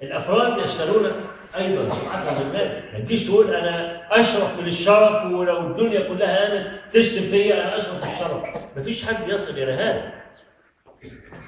الأفراد 0.04 0.66
يشترون 0.66 1.12
أيضا 1.58 1.96
سمعتها 1.96 2.40
بالمال. 2.40 2.84
ما 2.94 3.00
تجيش 3.00 3.28
تقول 3.28 3.54
أنا 3.56 4.02
أشرف 4.20 4.60
من 4.60 4.68
الشرف 4.68 5.26
ولو 5.26 5.68
الدنيا 5.68 6.08
كلها 6.08 6.38
قامت 6.38 6.68
تشتم 6.94 7.22
فيا 7.22 7.54
أنا 7.54 7.78
أشرف 7.78 8.04
من 8.04 8.12
الشرف. 8.12 8.44
مفيش 8.78 9.06
حد 9.06 9.30
يصل 9.30 9.58
إلى 9.58 9.72
هذا. 9.72 10.12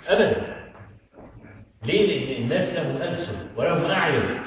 ابدا. 0.08 0.42
ليه؟ 1.84 2.08
لأن 2.08 2.44
الناس 2.44 2.76
لهم 2.76 3.02
ألسن 3.02 3.48
ولهم 3.58 3.92
أعين. 3.92 4.42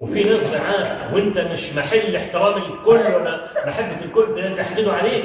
وفي 0.00 0.24
ناس 0.24 0.54
معاك 0.54 1.12
وأنت 1.14 1.38
مش 1.38 1.74
محل 1.76 2.16
احترام 2.16 2.62
الكل 2.62 3.14
ولا 3.14 3.38
محبة 3.66 4.04
الكل 4.04 4.34
ده 4.34 4.56
تحقدوا 4.56 4.92
عليك. 4.92 5.24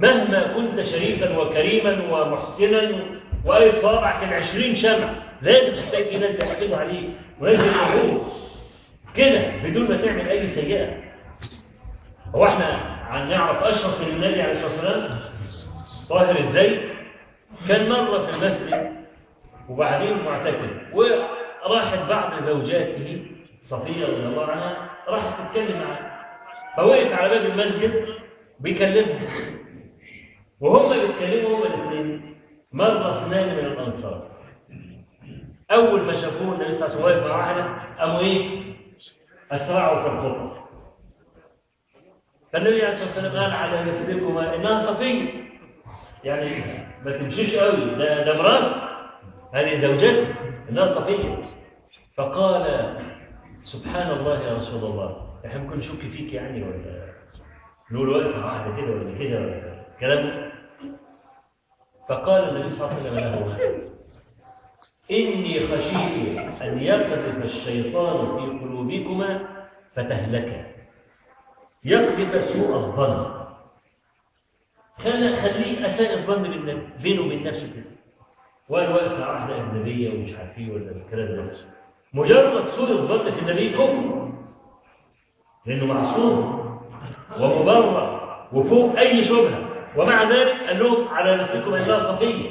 مهما 0.00 0.52
كنت 0.52 0.80
شريفا 0.80 1.38
وكريما 1.38 2.02
ومحسنا 2.10 3.04
وقايد 3.44 3.74
صوابعك 3.74 4.22
العشرين 4.28 4.76
شمع 4.76 5.10
لازم 5.42 5.76
تحتاج 5.76 6.02
إلى 6.02 6.30
أن 6.30 6.34
يحقدوا 6.46 6.76
عليك 6.76 7.10
ولازم 7.40 7.64
يعوق 7.66 8.32
كده 9.16 9.52
بدون 9.64 9.88
ما 9.88 9.96
تعمل 9.96 10.28
أي 10.28 10.46
سيئة. 10.46 10.96
هو 12.34 12.46
إحنا 12.46 12.66
عن 13.10 13.30
نعرف 13.30 13.62
أشرف 13.62 14.00
من 14.00 14.08
النبي 14.08 14.42
عليه 14.42 14.66
الصلاة 14.66 15.04
والسلام؟ 15.04 15.10
طاهر 16.08 16.38
الذيل 16.38 16.80
كان 17.68 17.88
مرة 17.88 18.26
في 18.26 18.42
المسجد 18.42 18.92
وبعدين 19.68 20.18
معتكف. 20.24 20.70
وراحت 20.92 22.08
بعض 22.08 22.40
زوجاته 22.42 23.26
صفية 23.62 24.06
رضي 24.06 24.22
الله 24.26 24.46
عنها 24.46 24.90
راحت 25.08 25.34
تتكلم 25.40 25.78
معاه 25.78 26.10
فوقف 26.76 27.12
على 27.12 27.28
باب 27.28 27.50
المسجد 27.50 28.06
بيكلمها. 28.60 29.20
وهم 30.60 31.00
بيتكلموا 31.00 31.58
هما 31.58 31.66
الاثنين 31.66 32.36
مر 32.72 33.12
اثنان 33.14 33.48
من 33.56 33.64
الأنصار. 33.66 34.30
أول 35.70 36.00
ما 36.00 36.16
شافوه 36.16 36.54
النبي 36.54 36.74
صلى 36.74 36.86
الله 36.88 36.96
عليه 37.06 37.16
وسلم 37.16 37.24
واقف 37.24 37.26
مع 37.30 37.36
واحدة 37.36 37.66
قاموا 37.98 38.20
إيه؟ 38.20 38.60
أسرعوا 39.52 40.02
في 40.02 40.08
الخطبه 40.08 40.60
فالنبي 42.52 42.82
عليه 42.82 42.92
الصلاة 42.92 43.06
والسلام 43.06 43.42
قال 43.42 43.52
على 43.52 43.82
رسلكما 43.88 44.54
إنها 44.54 44.78
صفيه 44.78 45.28
يعني 46.24 46.64
ما 47.04 47.18
تمشيش 47.18 47.56
قوي. 47.56 47.90
ده 47.94 48.24
ده 48.24 48.34
مرات. 48.42 48.72
هذه 49.54 49.76
زوجته 49.76 50.34
إنها 50.70 50.86
صفيه 50.86 51.38
فقال 52.16 52.96
سبحان 53.62 54.10
الله 54.10 54.38
يا 54.44 54.54
رسول 54.56 54.90
الله. 54.90 55.30
إحنا 55.46 55.60
ممكن 55.60 55.76
نشك 55.76 56.00
فيك 56.00 56.32
يعني 56.32 56.62
ولا 56.62 57.10
نقول 57.90 58.36
مع 58.36 58.46
واحدة 58.46 58.76
كده 58.76 58.90
ولا 58.92 59.18
كده 59.18 59.40
ولا 59.40 59.84
الكلام 59.94 60.26
ده 60.26 60.49
فقال 62.10 62.56
النبي 62.56 62.72
صلى 62.72 62.88
الله 62.90 63.22
عليه 63.22 63.30
وسلم 63.30 63.90
إني 65.10 65.68
خشيت 65.68 66.38
أن 66.62 66.82
يقذف 66.82 67.44
الشيطان 67.44 68.16
في 68.36 68.64
قلوبكما 68.64 69.30
فتهلكا 69.94 70.66
يقذف 71.84 72.44
سوء 72.44 72.76
الظن. 72.76 73.40
خليه 74.98 75.86
أساء 75.86 76.18
الظن 76.18 76.42
بينه 77.02 77.22
وبين 77.22 77.44
نفسه 77.44 77.72
كده. 77.74 77.90
وأنا 78.68 78.94
واقف 78.94 79.18
مع 79.18 79.32
واحدة 79.32 79.56
أجنبية 79.56 80.14
ومش 80.14 80.34
عارف 80.34 80.58
إيه 80.58 80.72
ولا 80.72 80.90
الكلام 80.90 81.36
ده. 81.36 81.52
مجرد 82.12 82.68
سوء 82.68 82.90
الظن 82.90 83.30
في 83.30 83.40
النبي 83.40 83.72
كفر. 83.72 84.32
لأنه 85.66 85.86
معصوم. 85.86 86.60
ومبرر. 87.42 88.20
وفوق 88.52 88.98
أي 88.98 89.24
شبهة. 89.24 89.59
ومع 89.96 90.22
ذلك 90.30 90.60
قال 90.66 90.78
لهم 90.78 91.08
على 91.08 91.36
نفسكم 91.36 91.74
انها 91.74 91.98
صفية. 91.98 92.50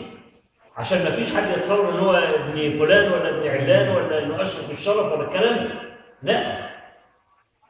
عشان 0.77 1.03
ما 1.03 1.09
فيش 1.11 1.35
حد 1.35 1.57
يتصور 1.57 1.89
إن 1.89 1.99
هو 1.99 2.11
ابن 2.15 2.79
فلان 2.79 3.11
ولا 3.11 3.29
ابن 3.29 3.47
علان 3.47 3.89
ولا 3.95 4.23
إنه 4.23 4.41
أشرف 4.41 4.71
الشرف 4.71 5.11
ولا 5.13 5.27
الكلام 5.27 5.55
ده. 5.67 5.73
لا. 6.23 6.69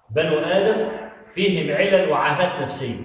بنو 0.09 0.39
آدم 0.39 0.87
فيهم 1.35 1.75
علل 1.75 2.09
وعاهات 2.09 2.61
نفسية. 2.61 2.95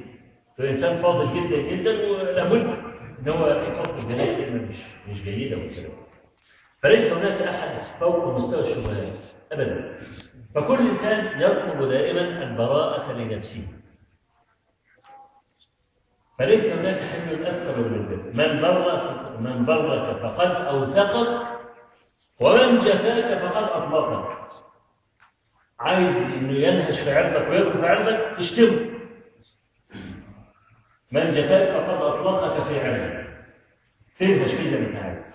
فالإنسان 0.59 1.03
فاضل 1.03 1.35
جدا 1.35 1.57
جدا 1.57 2.11
ولابد 2.11 2.75
إن 3.21 3.29
هو 3.29 3.49
يحط 3.49 3.89
الجنات 3.99 4.37
كلمة 4.37 4.69
مش 4.71 4.77
مش 5.09 5.23
جيدة 5.23 5.57
والكلام 5.57 5.91
فليس 6.83 7.13
هناك 7.13 7.43
أحد 7.43 7.79
فوق 7.81 8.37
مستوى 8.37 8.61
الشبهات 8.61 9.13
ابدا. 9.53 9.99
فكل 10.55 10.89
إنسان 10.89 11.41
يطلب 11.41 11.89
دائما 11.89 12.43
البراءة 12.43 13.13
لنفسه. 13.13 13.84
فليس 16.39 16.77
هناك 16.77 17.01
حمل 17.01 17.47
أثقل 17.47 17.91
من 17.91 17.95
البر. 17.95 18.33
من 18.35 18.61
بر 18.61 19.41
من 19.41 19.65
برك 19.65 20.17
فقد 20.23 20.51
أوثقك 20.51 21.47
ومن 22.41 22.79
جفاك 22.79 23.39
فقد 23.39 23.65
أطلقك. 23.65 24.39
عايز 25.81 26.17
إنه 26.17 26.53
ينهش 26.53 27.01
في 27.01 27.13
عرضك 27.19 27.51
ويركب 27.51 27.81
في 27.81 27.87
عرضك 27.87 28.37
تشتمه 28.39 28.91
من 31.13 31.35
جفاك 31.35 31.69
فقد 31.69 32.03
أطلقك 32.03 32.63
في 32.63 32.81
عرضك. 32.81 33.25
تنهش 34.19 34.55
فيه 34.55 34.71
زي 34.71 34.81
ما 34.81 34.87
انت 34.87 34.97
عايز 34.97 35.35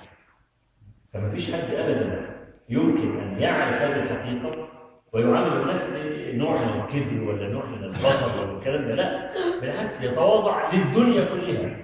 فما 1.13 1.31
فيش 1.31 1.53
حد 1.53 1.73
ابدا 1.73 2.29
يمكن 2.69 3.19
أن 3.19 3.41
يعرف 3.41 3.81
هذه 3.81 4.03
الحقيقة. 4.03 4.78
ويعامل 5.13 5.61
الناس 5.61 5.93
نوع 6.35 6.57
من 6.61 6.81
الكبر 6.81 7.23
ولا 7.23 7.49
نوع 7.49 7.65
من 7.65 7.83
البطر 7.83 8.39
ولا 8.39 8.57
الكلام 8.57 8.87
ده. 8.87 8.95
لا 8.95 9.29
بالعكس 9.61 10.01
يتواضع 10.01 10.73
للدنيا 10.73 11.25
كلها. 11.25 11.77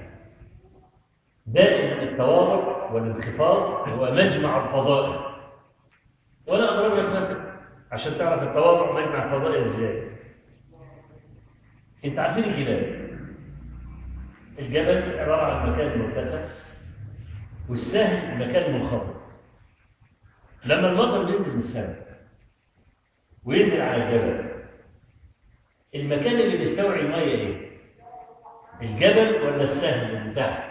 دائما 1.45 2.03
التواضع 2.03 2.91
والانخفاض 2.91 3.89
هو 3.89 4.13
مجمع 4.13 4.65
الفضائل. 4.65 5.19
وأنا 6.47 6.79
اضرب 6.79 6.99
لك 6.99 7.15
مثل 7.15 7.38
عشان 7.91 8.17
تعرف 8.17 8.43
التواضع 8.43 8.91
مجمع 8.91 9.25
الفضائل 9.25 9.63
إزاي. 9.63 10.03
أنت 12.05 12.19
عارفين 12.19 12.43
الجبال؟ 12.43 13.05
الجبل 14.59 15.19
عبارة 15.19 15.41
عن 15.41 15.71
مكان 15.71 15.99
مرتفع 15.99 16.45
والسهل 17.69 18.49
مكان 18.49 18.73
منخفض. 18.73 19.15
لما 20.65 20.91
المطر 20.91 21.23
بينزل 21.23 21.53
من 21.53 21.59
السماء 21.59 22.05
وينزل 23.45 23.81
على 23.81 24.03
الجبل 24.03 24.45
المكان 25.95 26.35
اللي 26.41 26.57
بيستوعب 26.57 26.99
المية 26.99 27.21
إيه؟ 27.23 27.69
الجبل 28.81 29.41
ولا 29.41 29.63
السهل 29.63 30.15
اللي 30.17 30.33
تحت؟ 30.35 30.63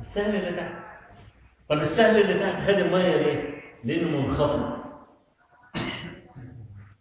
السهل 0.00 0.34
اللي 0.36 0.60
تحت 0.60 0.72
طب 1.68 1.76
السهل 1.76 2.20
اللي 2.20 2.40
تحت 2.52 2.62
خد 2.62 2.74
المية 2.78 3.16
ليه؟ 3.16 3.62
لأنه 3.84 4.20
منخفض 4.20 4.82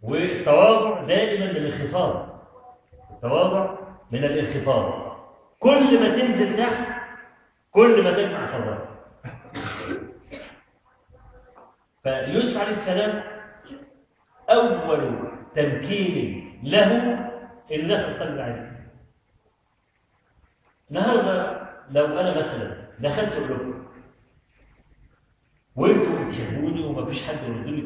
والتواضع 0.02 1.04
دائما 1.04 1.46
من 1.46 1.58
الانخفاض 1.58 2.42
التواضع 3.12 3.76
من 4.12 4.24
الانخفاض 4.24 5.12
كل 5.60 6.00
ما 6.00 6.16
تنزل 6.20 6.58
تحت 6.58 6.88
كل 7.72 8.04
ما 8.04 8.12
تجمع 8.12 8.48
فضائل 8.48 8.80
فيوسف 12.04 12.62
عليه 12.62 12.72
السلام 12.72 13.24
أول 14.52 15.20
تمكين 15.56 16.60
له 16.64 16.92
إنه 17.72 18.04
قلب 18.20 18.40
عليه 18.40 18.90
النهارده 20.92 21.62
لو 21.92 22.06
أنا 22.06 22.38
مثلا 22.38 22.78
دخلت 23.00 23.34
أوروبا 23.34 23.82
وانتوا 25.76 26.26
بتحبوني 26.26 26.86
ومفيش 26.86 27.28
حد 27.28 27.36
يرد 27.48 27.68
لي 27.68 27.82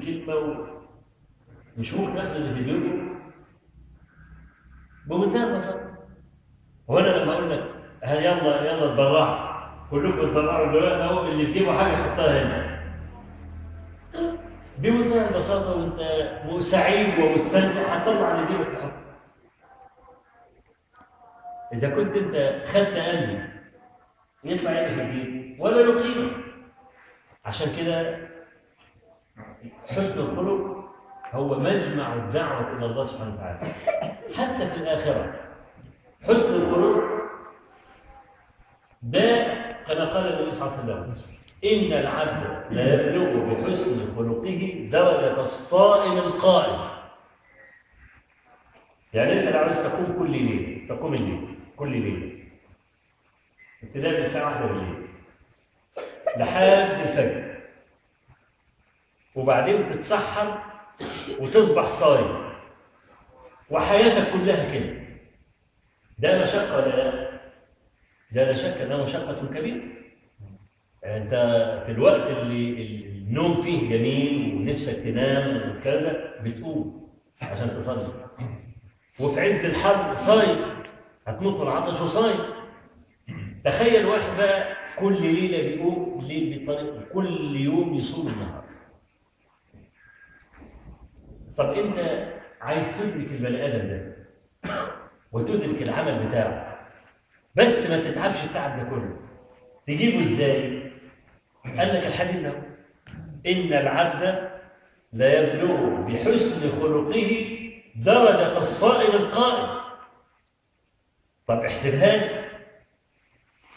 ممكن 1.97 2.17
اخد 2.17 2.35
اللي 2.35 2.53
في 2.53 2.59
ايديكم 2.59 3.19
بمنتهى 5.07 5.43
البساطة. 5.43 5.97
هو 6.89 6.99
أنا 6.99 7.07
لما 7.07 7.33
أقول 7.33 7.51
لك 7.51 7.63
يلا 8.03 8.71
يلا 8.71 8.85
اتبرعوا 8.93 9.55
كلكم 9.91 10.19
اتبرعوا 10.19 10.71
دلوقتي 10.71 11.03
أهو 11.03 11.27
اللي 11.27 11.45
في 11.45 11.53
جيبه 11.53 11.77
حاجة 11.77 11.91
يحطها 11.93 12.43
هنا. 12.43 12.74
بمنتهى 14.77 15.27
البساطة 15.27 15.75
وانت 15.77 16.61
سعيد 16.61 17.19
ومستمتع 17.19 17.81
هتطلع 17.81 18.31
اللي 18.31 18.47
جيبك 18.47 18.77
تحط 18.77 18.91
إذا 21.73 21.89
كنت 21.89 22.15
انت 22.17 22.65
خدت 22.67 22.97
قلبي 22.97 23.39
يطلع 24.43 24.71
إيه 24.71 24.87
الجيب 24.87 25.59
ولا 25.61 25.81
له 25.81 26.01
قيمة. 26.01 26.31
عشان 27.45 27.75
كده 27.77 28.27
حسن 29.87 30.19
الخلق 30.19 30.85
هو 31.33 31.59
مجمع 31.59 32.13
الدعوة 32.13 32.77
إلى 32.77 32.85
الله 32.85 33.05
سبحانه 33.05 33.33
وتعالى. 33.33 33.59
حتى 34.35 34.69
في 34.69 34.75
الآخرة 34.77 35.33
حسن 36.23 36.53
الخلق 36.55 37.03
ده 39.01 39.43
كما 39.87 40.13
قال 40.13 40.33
النبي 40.33 40.55
صلى 40.55 40.83
الله 40.83 40.93
عليه 40.95 41.11
وسلم. 41.11 41.34
إن 41.63 41.93
العبد 41.93 42.73
لا 42.73 42.93
يبلغ 42.93 43.53
بحسن 43.53 44.15
خلقه 44.15 44.87
درجة 44.91 45.39
الصائم 45.39 46.17
القائم. 46.17 46.89
يعني 49.13 49.39
أنت 49.39 49.55
لو 49.55 49.59
عايز 49.59 49.83
تقوم 49.83 50.15
كل 50.19 50.31
ليل 50.31 50.85
تقوم 50.89 51.13
الليل 51.13 51.55
كل 51.77 51.91
ليل 51.91 52.49
ابتداء 53.83 54.11
من 54.11 54.23
الساعة 54.23 54.45
واحدة 54.45 54.65
بالليل. 54.65 55.07
لحد 56.37 56.99
الفجر. 57.07 57.55
وبعدين 59.35 59.89
تتسحر 59.89 60.63
وتصبح 61.39 61.89
صايم 61.89 62.45
وحياتك 63.69 64.33
كلها 64.33 64.73
كده. 64.73 64.93
ده 66.19 66.43
مشقة 66.43 66.77
ولا 66.77 66.95
لا؟ 66.95 67.39
ده 68.31 68.51
لا 68.51 68.57
شك 68.57 68.81
انها 68.81 69.03
مشقة 69.03 69.47
كبيرة. 69.47 69.83
انت 71.05 71.29
في 71.85 71.91
الوقت 71.91 72.27
اللي 72.31 73.05
النوم 73.05 73.61
فيه 73.61 73.89
جميل 73.89 74.55
ونفسك 74.55 75.03
تنام 75.03 75.55
والكلام 75.71 76.03
ده 76.03 76.41
بتقوم 76.43 77.09
عشان 77.41 77.77
تصلي. 77.77 78.07
وفي 79.19 79.41
عز 79.41 79.65
الحر 79.65 80.13
صايم 80.13 80.57
هتموت 81.27 81.55
من 81.55 81.61
العطش 81.61 82.01
وصايم. 82.01 82.39
تخيل 83.65 84.05
واحد 84.05 84.37
بقى 84.37 84.75
كل 84.99 85.21
ليلة 85.21 85.57
بيقوم 85.75 86.21
ليل 86.25 86.65
بطريق 86.65 87.07
كل 87.13 87.55
يوم 87.55 87.93
يصوم 87.93 88.27
النهار. 88.27 88.63
طب 91.57 91.73
انت 91.73 92.27
عايز 92.61 92.97
تدرك 92.99 93.31
البني 93.31 93.65
آدم 93.65 93.87
ده 93.87 94.15
وتدرك 95.31 95.81
العمل 95.81 96.27
بتاعه 96.27 96.77
بس 97.55 97.89
ما 97.89 98.11
تتعبش 98.11 98.43
التعب 98.43 98.79
ده 98.79 98.89
كله 98.89 99.17
تجيبه 99.87 100.19
إزاي 100.19 100.74
قال 101.65 101.87
لك 101.95 102.05
الحديث 102.05 102.41
ده. 102.41 102.53
إن 103.47 103.73
العبد 103.73 104.49
لا 105.13 105.39
يبلغ 105.39 106.01
بحسن 106.01 106.71
خلقه 106.81 107.59
درجة 107.95 108.57
الصائم 108.57 109.15
القائم. 109.15 109.81
طب 111.47 111.59
احسبها 111.59 112.17
لي. 112.17 112.45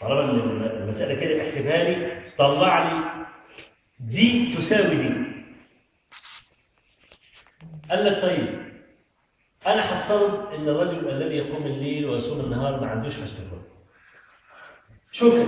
طالما 0.01 0.31
المسألة 0.73 1.21
كده 1.21 1.41
احسبها 1.41 1.83
لي 1.83 2.21
طلع 2.37 2.89
لي. 2.89 3.25
دي 3.99 4.55
تساوي 4.55 4.95
دي. 4.95 5.09
قال 7.89 8.05
لك 8.05 8.21
طيب 8.21 8.69
أنا 9.67 9.93
هفترض 9.93 10.53
إن 10.53 10.69
الرجل 10.69 11.09
الذي 11.09 11.35
يقوم 11.35 11.65
الليل 11.65 12.05
ويصوم 12.05 12.39
النهار 12.39 12.81
ما 12.81 12.87
عندوش 12.87 13.13
حسن 13.13 13.49
خلق. 13.51 13.67
شكر 15.11 15.45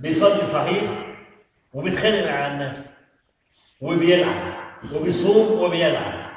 بيصلي 0.00 0.46
صحيح 0.46 0.90
وبيتخانق 1.74 2.24
مع 2.26 2.46
الناس 2.46 2.96
وبيلعب 3.80 4.52
وبيصوم 4.94 5.60
وبيلعب 5.62 6.30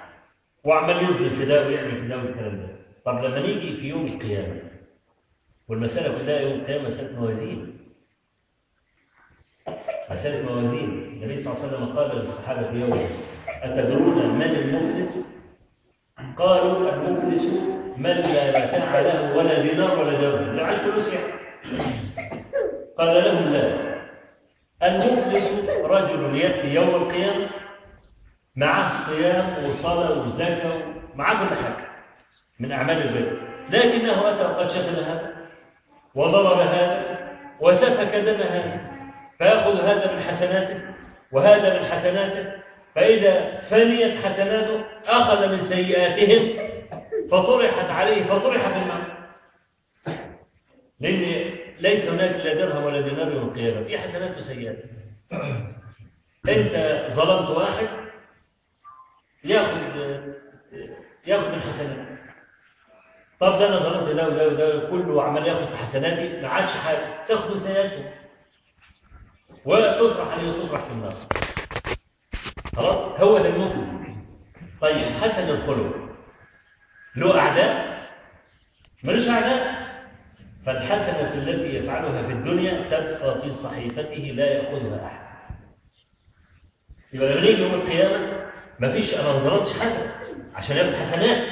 وعمال 0.64 1.04
يظلم 1.04 1.36
في 1.36 1.46
ده 1.46 1.68
ويعمل 1.68 2.02
في 2.02 2.08
ده 2.08 2.18
والكلام 2.18 2.58
ده. 2.58 2.68
طب 3.06 3.24
لما 3.24 3.40
نيجي 3.40 3.76
في 3.78 3.90
يوم 3.90 4.08
القيامة 4.08 4.62
والمسألة 5.68 6.20
كلها 6.20 6.40
يوم 6.40 6.60
القيامة 6.60 6.88
مسألة 6.88 7.20
موازين. 7.20 7.78
مسألة 10.12 10.54
موازين. 10.54 10.90
النبي 10.90 11.40
صلى 11.40 11.54
الله 11.54 11.64
عليه 11.66 11.76
وسلم 11.78 11.98
قال 11.98 12.18
للصحابة 12.18 12.72
في 12.72 12.76
يوم 12.78 13.00
أتدرون 13.62 14.36
من 14.36 14.42
المفلس؟ 14.42 15.38
قالوا 16.38 16.94
المفلس 16.94 17.46
من 17.98 18.10
لا 18.10 18.68
متاع 18.68 19.00
له 19.00 19.38
ولا 19.38 19.62
دينار 19.62 20.00
ولا 20.00 20.22
درهم. 20.22 20.56
لا 20.56 20.76
فلوس 20.76 21.14
يعني. 21.14 21.34
قال 22.98 23.24
لهم 23.24 23.54
لا. 23.54 23.94
المفلس 24.84 25.60
رجل 25.84 26.36
يأتي 26.36 26.68
يوم 26.68 26.90
القيامة 26.90 27.50
معه 28.56 28.92
صيام 28.92 29.66
وصلاة 29.66 30.28
وزكاة 30.28 30.82
معه 31.16 31.50
كل 31.50 31.56
حاجة 31.56 31.88
من 32.60 32.72
أعمال 32.72 32.98
البر 32.98 33.38
لكنه 33.70 34.30
أتى 34.30 34.44
وقد 34.44 34.70
شتم 34.70 34.96
هذا 34.96 35.34
وضرب 36.16 36.60
هذا 36.60 37.18
وسفك 37.62 38.16
دم 38.16 38.42
هذا 38.42 38.82
فيأخذ 39.38 39.82
هذا 39.82 40.14
من 40.14 40.22
حسناته 40.22 40.82
وهذا 41.32 41.80
من 41.80 41.86
حسناته. 41.86 42.64
فإذا 42.96 43.60
فنيت 43.60 44.26
حسناته 44.26 44.86
أخذ 45.06 45.52
من 45.52 45.58
سيئاتهم 45.58 46.60
فطرحت 47.32 47.90
عليه 47.90 48.24
فطرح 48.24 48.68
في 48.68 48.76
النار 48.78 49.04
لأن 51.00 51.54
ليس 51.80 52.10
هناك 52.10 52.46
لا 52.46 52.54
درهم 52.54 52.84
ولا 52.84 53.02
دينار 53.02 53.32
يوم 53.32 53.48
القيامة 53.48 53.88
في 53.88 53.98
حسنات 53.98 54.38
وسيئات. 54.38 54.84
أنت 56.50 57.06
ظلمت 57.12 57.50
واحد 57.50 57.88
ياخذ 59.44 59.78
يأخذ 61.28 61.52
من 61.52 61.62
حسناته. 61.62 62.18
طب 63.40 63.60
ده 63.60 63.68
أنا 63.68 63.78
ظلمت 63.78 64.16
ده 64.16 64.28
وده 64.28 64.48
وده 64.48 64.90
كله 64.90 65.24
عمال 65.24 65.48
يأخذ 65.48 65.72
في 65.72 65.78
حسناتي 65.78 66.42
ما 66.42 66.48
عادش 66.48 66.78
حاجة. 66.78 67.26
تأخذ 67.28 67.54
من 67.54 67.60
سيئاته. 67.60 68.12
وتطرح 69.66 70.28
عليه 70.28 70.50
وتطرح 70.50 70.84
في 70.84 70.92
النار. 70.92 71.16
خلاص؟ 72.76 73.22
هو 73.22 73.38
ده 73.38 73.50
المفلس 73.50 74.08
طيب 74.82 74.98
حسن 74.98 75.50
الخلق. 75.50 75.96
له 77.16 77.40
أعداء؟ 77.40 77.94
ملوش 79.04 79.30
أعداء؟ 79.30 79.73
فالحسنة 80.66 81.34
التي 81.34 81.76
يفعلها 81.78 82.24
في 82.24 82.34
الدنيا 82.34 82.82
تبقى 82.92 83.42
في 83.42 83.52
صحيفته 83.54 84.16
لا 84.36 84.46
يأخذها 84.46 85.06
أحد. 85.06 85.24
يبقى 87.14 87.30
لما 87.32 87.42
نيجي 87.42 87.62
يوم 87.62 87.74
القيامة 87.74 88.28
ما 88.80 88.90
فيش 88.90 89.14
أنا 89.16 89.24
ما 89.32 89.38
ظلمتش 89.38 89.80
حد 89.80 89.94
عشان 90.56 90.78
ياخد 90.78 90.94
حسنات. 90.96 91.48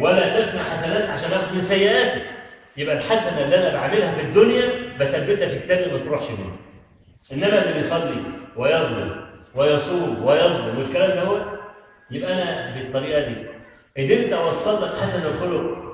ولا 0.00 0.40
تفنى 0.46 0.64
حسنات 0.64 1.10
عشان 1.10 1.32
أخد 1.32 1.54
من 1.54 1.62
سيئاتك 1.62 2.22
يبقى 2.76 2.96
الحسنة 2.96 3.44
اللي 3.44 3.56
أنا 3.58 3.72
بعملها 3.72 4.14
في 4.14 4.20
الدنيا 4.20 4.70
بثبتها 5.00 5.48
في 5.48 5.58
كتابي 5.58 5.92
ما 5.92 5.98
تروحش 5.98 6.30
مني 6.30 6.52
إنما 7.32 7.62
اللي 7.62 7.72
بيصلي 7.74 8.22
ويظلم 8.56 9.28
ويصوم 9.54 10.24
ويظلم 10.24 10.78
والكلام 10.78 11.10
ده 11.10 11.22
هو 11.22 11.58
يبقى 12.10 12.32
أنا 12.32 12.74
بالطريقة 12.74 13.20
دي. 13.28 13.34
قدرت 13.98 14.32
اوصل 14.32 14.84
لك 14.84 14.96
حسن 15.02 15.22
الخلق 15.26 15.87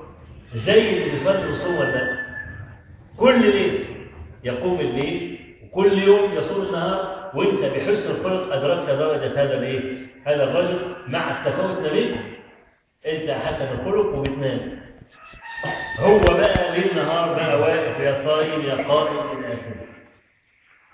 زي 0.53 0.89
اللي 0.89 1.09
بيصلي 1.09 1.45
ويصوم 1.47 1.75
ولا 1.75 2.17
كل 3.17 3.41
ليل 3.51 3.85
يقوم 4.43 4.79
الليل 4.79 5.39
وكل 5.63 6.03
يوم 6.03 6.33
يصوم 6.33 6.65
النهار 6.65 7.31
وانت 7.35 7.59
بحسن 7.65 8.11
الخلق 8.11 8.53
أدركت 8.53 8.89
درجة 8.89 9.43
هذا 9.43 9.57
الإيه؟ 9.57 10.05
هذا 10.25 10.43
الرجل 10.43 10.95
مع 11.07 11.31
التفاوت 11.31 11.77
ما 11.79 12.19
أنت 13.05 13.29
حسن 13.29 13.65
الخلق 13.79 14.05
وبتنام. 14.15 14.79
هو 15.99 16.17
بقى 16.19 16.71
ليل 16.71 16.95
نهار 16.95 17.33
بقى 17.35 17.59
واقف 17.59 17.99
يا 17.99 18.13
صايم 18.13 18.61
يا 18.61 18.75
قائم 18.87 19.37
إلى 19.37 19.47
آخره. 19.47 19.85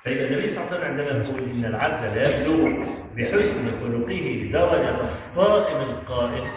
فإذا 0.03 0.27
النبي 0.27 0.49
صلى 0.49 0.63
الله 0.63 0.75
عليه 0.75 0.85
وسلم 0.85 1.11
عندما 1.11 1.25
يقول 1.25 1.49
إن 1.49 1.65
العبد 1.65 2.11
لا 2.17 2.29
يبلغ 2.45 2.85
بحسن 3.17 3.71
خلقه 3.79 4.49
درجة 4.53 5.01
الصائم 5.01 5.77
القائم 5.89 6.47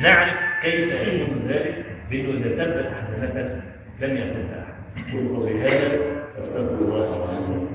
نعرف 0.00 0.36
كيف 0.62 0.92
يكون 0.92 1.46
ذلك؟ 1.48 1.95
بأنه 2.10 2.46
إذا 2.46 2.64
ثبت 2.64 2.92
حسناته 2.92 3.60
لم 4.00 4.16
يكن 4.16 4.44
أحد. 4.58 4.76
قل 5.12 5.36
قولي 5.36 5.60
هذا 5.60 5.98
أستغفر 6.40 6.74
الله 6.74 7.16
العظيم 7.16 7.68